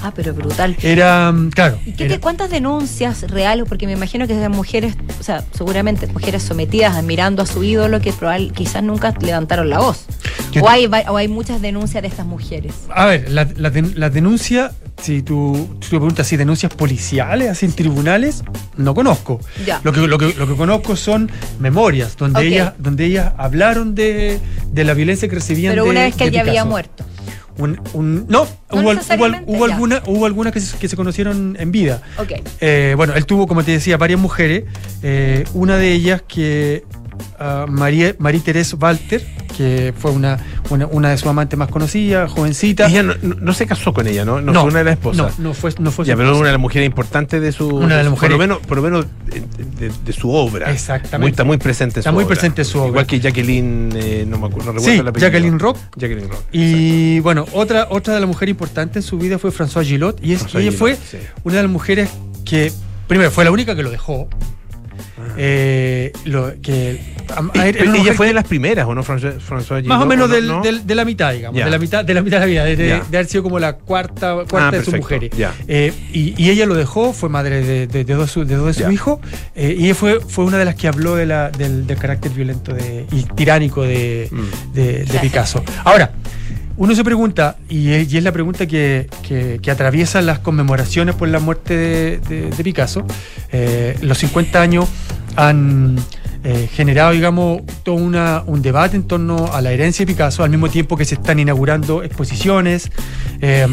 [0.02, 0.76] Ah, pero brutal.
[0.84, 1.80] Era, mm, claro.
[1.86, 3.66] ¿Y qué, era- cuántas denuncias reales?
[3.68, 8.02] Porque me imagino que esas mujeres, o sea, seguramente mujeres sometidas admirando a su ídolo
[8.02, 10.06] que probable, quizás nunca levantaron la voz.
[10.52, 12.74] Yo O te- hay, o hay muchas denuncias de estas mujeres.
[12.94, 14.72] A ver, la, la la denuncia,
[15.02, 18.44] si tú, tú me preguntas si denuncias policiales, así en tribunales,
[18.78, 19.40] no conozco.
[19.66, 19.82] Ya.
[19.84, 21.30] Lo que, lo, que, lo que conozco son
[21.60, 24.40] memorias, donde, ellas, donde ellas hablaron de,
[24.72, 27.04] de la violencia que recibían Pero de- una vez que ya había muerto.
[27.58, 31.72] Un- un- no, No hubo, hubo, hubo alguna, algunas que se, que se conocieron en
[31.72, 32.02] vida.
[32.60, 34.64] Eh, bueno, él tuvo, como te decía, varias mujeres.
[35.04, 36.84] eh, una de ellas que
[37.40, 39.26] ah, María, María Teresa Walter,
[39.58, 40.38] que fue una,
[40.70, 42.88] una, una de sus amantes más conocidas, jovencita.
[42.88, 44.42] Ella no, no- no se casó con ella, ¿no?
[44.42, 45.40] No, No, fue una de las esposas.
[45.40, 46.40] no, no fue- no fue su Ya, pero esposa.
[46.40, 47.68] una de las mujeres importantes de su.
[47.70, 49.42] Una de las mujeres- Por lo menos, por lo menos eh,
[49.80, 50.72] de, de su obra.
[50.72, 51.20] Exactamente.
[51.20, 52.36] Muy- está muy presente en Está su muy obra.
[52.36, 52.90] presente en su obra.
[52.90, 55.30] Igual que Jacqueline, eh, no me acuerdo, no recuerdo Sí, el apellido.
[55.30, 55.78] Jacqueline Rock.
[55.96, 56.42] Jacqueline Rock.
[56.52, 60.20] Y bueno, otra, otra de las mujeres importantes en su vida fue François Gillot.
[60.24, 61.18] Y es, François ella Gillot, fue sí.
[61.44, 62.10] una de las mujeres
[62.44, 62.72] que,
[63.08, 64.28] primero, fue la única que lo dejó.
[65.38, 67.00] Eh, lo, que
[67.36, 69.38] am- era Ella fue que- de las primeras, ¿o no, François?
[69.40, 70.36] François más o menos no?
[70.36, 70.62] del- ¿No?
[70.62, 71.66] del- de la mitad, digamos, Ya.
[71.66, 73.04] de la mitad de la mitad de la vida, de, de- Ya.
[73.10, 75.32] de haber sido como la cuarta, cuarta Ah, de sus mujeres.
[75.38, 75.54] ya.
[75.68, 78.84] Eh, y, y ella lo dejó, fue madre de, de- de dos, de dos de
[78.84, 79.20] sus hijos,
[79.56, 82.32] eh, y ella fue, fue una de las que habló de la- del, del carácter
[82.32, 84.74] violento de, y tiránico de, Mm.
[84.74, 85.64] de- de Picasso.
[85.84, 86.12] Ahora,
[86.78, 89.08] uno se pregunta, y es, la pregunta que,
[89.70, 93.06] atraviesa las conmemoraciones por la muerte de Picasso,
[93.52, 94.90] eh, los 50 años
[95.36, 95.98] han
[96.48, 100.52] eh, generado, digamos, todo una- un debate en torno a la herencia de Picasso, al
[100.52, 102.92] mismo tiempo que se están inaugurando exposiciones
[103.42, 103.66] eh,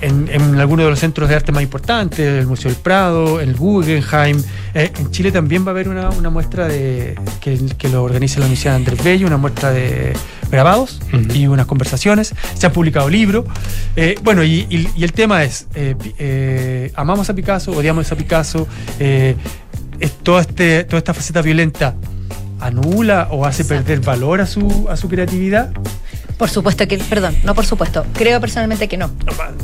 [0.00, 3.54] en, en algunos de los centros de arte más importantes, el Museo del Prado, el
[3.56, 4.40] Guggenheim.
[4.74, 8.38] Eh, en Chile también va a haber una, una muestra de que, que lo organiza
[8.38, 10.12] la Universidad Andrés Bello, una muestra de
[10.50, 11.00] grabados
[11.34, 12.32] y unas conversaciones.
[12.54, 13.44] Se han publicado libros.
[13.96, 15.66] Eh, bueno, y, y- y el tema es,
[16.94, 18.68] amamos a Picasso, odiamos a Picasso.
[20.00, 21.94] Es toda, este, toda esta faceta violenta
[22.60, 25.70] anula o hace perder valor a su, a su creatividad.
[26.38, 28.04] Por supuesto que, perdón, no por supuesto.
[28.12, 29.12] Creo personalmente que no.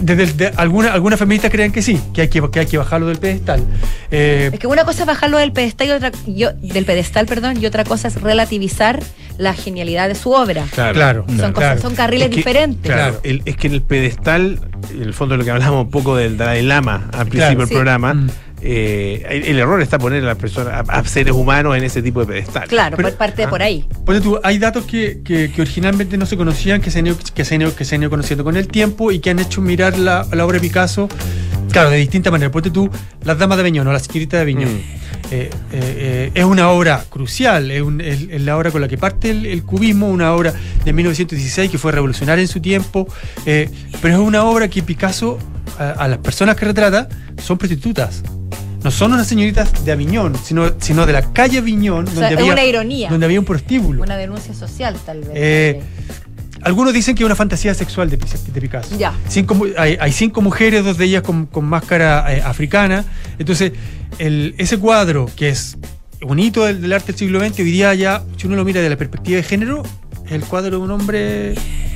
[0.00, 3.08] Desde de- alguna- algunas feministas creen que sí, que hay que, que hay que bajarlo
[3.08, 3.64] del pedestal.
[4.12, 7.60] Eh, Es que una cosa es bajarlo del pedestal y otra yo, del pedestal, perdón,
[7.60, 9.00] y otra cosa es relativizar
[9.36, 10.64] la genialidad de su obra.
[10.72, 12.92] Claro, Son, cosas, son carriles Es que- diferentes.
[12.92, 14.60] Claro, el- es que en el pedestal,
[14.94, 17.58] en el fondo de lo que hablamos un poco del Dalai Lama al principio Claro.
[17.58, 17.74] del Sí.
[17.74, 18.30] programa, Mm.
[18.62, 22.02] Eh, el, el error está poner a las personas, a, a seres humanos en ese
[22.02, 22.68] tipo de pedestal.
[22.68, 23.86] Claro, Pero- parte de por ahí.
[24.04, 27.16] Ponte tú, hay datos que, que- que originalmente no se conocían, que se, han ido,
[27.34, 29.38] que, se han ido, que se han ido conociendo con el tiempo y que han
[29.38, 31.08] hecho mirar la, la obra de Picasso,
[31.72, 32.50] claro, de distinta manera.
[32.50, 32.90] Ponte tú,
[33.24, 34.74] Las Damas de Aviñón o La Señorita de Aviñón.
[34.74, 35.00] Mm.
[35.32, 38.88] Eh, eh, eh, es una obra crucial, es, un- es- es la obra con la
[38.88, 40.52] que parte el, el cubismo, una obra
[40.84, 43.06] de 1916 que fue revolucionaria en su tiempo,
[43.46, 43.70] eh,
[44.02, 45.38] pero es una obra que Picasso,
[45.78, 47.08] a, a las personas que retrata,
[47.40, 48.22] son prostitutas.
[48.82, 52.42] No son unas señoritas de Aviñón, sino, sino de la calle Aviñón, O sea, es
[52.42, 53.10] una ironía.
[53.10, 54.02] donde había un prostíbulo.
[54.02, 55.30] Una denuncia social, tal vez.
[55.34, 55.82] Eh,
[56.62, 58.96] algunos dicen que es una fantasía sexual de, Pi- de Picasso.
[58.98, 59.12] Ya.
[59.28, 63.04] Cinco hay, hay cinco mujeres, dos de ellas con, con máscara eh, africana.
[63.38, 63.72] Entonces,
[64.18, 65.76] el- ese cuadro, que es
[66.22, 68.80] un hito del, del arte del siglo XX, hoy día ya, si uno lo mira
[68.80, 69.82] desde la perspectiva de género,
[70.30, 71.54] el cuadro de un hombre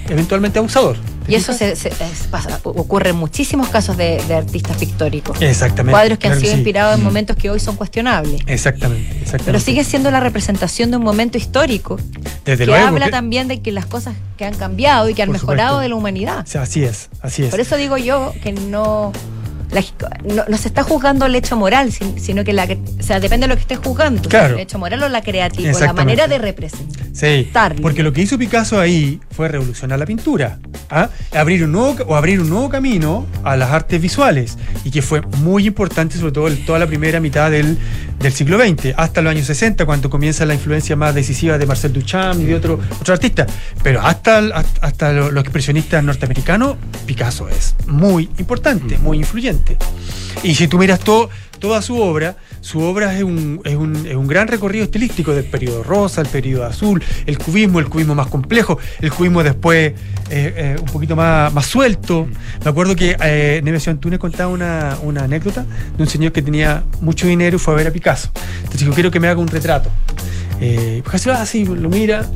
[0.09, 0.97] eventualmente abusador.
[1.27, 5.41] Y eso se, se- es- pasa- ocurre en muchísimos casos de, de artistas pictóricos.
[5.41, 5.93] Exactamente.
[5.93, 6.57] Cuadros que han sido sí.
[6.59, 7.05] inspirados en Mm.
[7.05, 8.43] momentos que hoy son cuestionables.
[8.47, 9.45] Exactamente, exactamente.
[9.47, 11.97] Pero sigue siendo la representación de un momento histórico.
[12.45, 12.87] Desde que luego.
[12.89, 15.69] habla que- también de que las cosas que han cambiado y que han Por mejorado
[15.77, 15.81] supuesto.
[15.81, 16.41] de la humanidad.
[16.41, 17.49] o sea, así es, así es.
[17.51, 19.13] Por eso digo yo que no,
[19.71, 19.83] la-
[20.35, 23.45] no, no se está juzgando el hecho moral, sin- sino que la, o sea, depende
[23.47, 24.29] de lo que estés juzgando.
[24.29, 24.55] Claro.
[24.55, 27.05] El hecho moral o la creativa, la manera de representar.
[27.13, 27.49] Sí,
[27.83, 30.59] porque lo que hizo Picasso ahí fue revolucionar la pintura,
[30.91, 31.09] ¿ah?
[31.33, 35.21] abrir un nuevo o abrir un nuevo camino a las artes visuales y que fue
[35.39, 37.79] muy importante sobre todo en toda la primera mitad del,
[38.19, 41.93] del siglo XX, hasta los años 60 cuando comienza la influencia más decisiva de Marcel
[41.93, 43.47] Duchamp y de otro, otro artista,
[43.83, 49.54] pero hasta, hasta, hasta lo- los expresionistas norteamericanos, Picasso es muy importante, muy influyente.
[50.43, 54.27] Y si tú miras toda su obra, su obra es un, es, un, es un
[54.27, 58.79] gran recorrido estilístico del periodo rosa, el periodo azul, el cubismo, el cubismo más complejo,
[59.01, 59.93] el cubismo después
[60.31, 62.27] eh, eh, un poquito más, más suelto.
[62.63, 67.27] Me acuerdo que eh, Antunes contaba una, una anécdota de un señor que tenía mucho
[67.27, 68.31] dinero y fue a ver a Picasso.
[68.57, 69.91] Entonces dijo, quiero que me haga un retrato.
[70.61, 72.27] Eh, Picasso ah, sí, lo mira,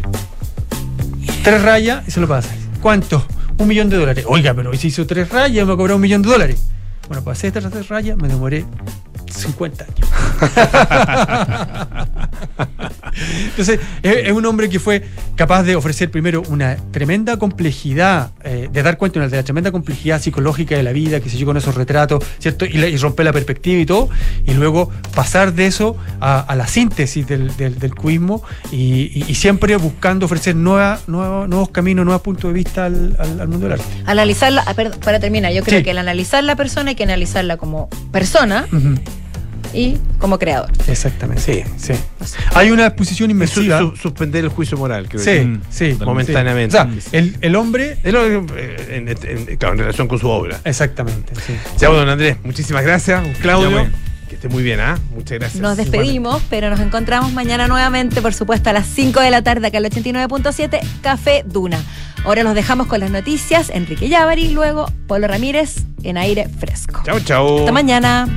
[1.43, 2.51] tres rayas y se lo pasa.
[2.81, 3.27] ¿Cuánto?
[3.59, 4.25] Un millón de dólares.
[4.29, 6.62] Oiga, pero hoy se hizo tres rayas, me ha cobrado un millón de dólares.
[7.09, 8.65] Bueno, hacer estas tres rayas me demoré
[9.31, 10.09] 50 años.
[13.51, 15.03] Entonces, es, un hombre que fue
[15.35, 20.20] capaz de ofrecer primero una tremenda complejidad, eh, de dar cuenta de la tremenda complejidad
[20.20, 22.64] psicológica de la vida, que se yo con esos retratos, ¿cierto?
[22.64, 24.09] Y, la- y romper la perspectiva y todo,
[24.47, 29.24] y luego pasar de eso a, a la síntesis del, del, del cubismo y, y-
[29.29, 33.49] y siempre buscando ofrecer nueva- nueva- nuevos caminos, nuevos puntos de vista al, al- al
[33.49, 33.85] mundo del arte.
[34.07, 35.85] Analizarla, ah, para terminar, yo creo Sí.
[35.85, 38.95] que al analizar la persona hay que analizarla como persona Ujú.
[39.73, 40.71] Y como creador.
[40.87, 41.43] Exactamente.
[41.43, 41.93] Sí, sí.
[42.55, 43.79] Hay una exposición inmersiva.
[43.79, 45.61] Su- su- suspender el juicio moral, creo Sí, yo.
[45.71, 45.97] sí.
[46.05, 46.77] Momentáneamente.
[46.79, 47.99] O sea, el, el hombre.
[48.05, 50.61] El- eh, en, en- claro, en relación con su obra.
[50.64, 51.55] Exactamente, sí.
[51.81, 53.23] Bueno, don Andrés, muchísimas gracias.
[53.41, 53.91] Claudio, bueno.
[54.29, 54.99] que esté muy bien, ¿ah?
[55.14, 55.62] Muchas gracias.
[55.62, 59.66] Nos despedimos, pero nos encontramos mañana nuevamente, por supuesto, a las 5 de la tarde,
[59.69, 61.79] acá en el 89.7, Café Duna.
[62.25, 67.01] Ahora los dejamos con las noticias, Enrique Yavari, luego Pablo Ramírez en aire fresco.
[67.07, 67.61] Chao, chao.
[67.61, 68.29] Hasta mañana.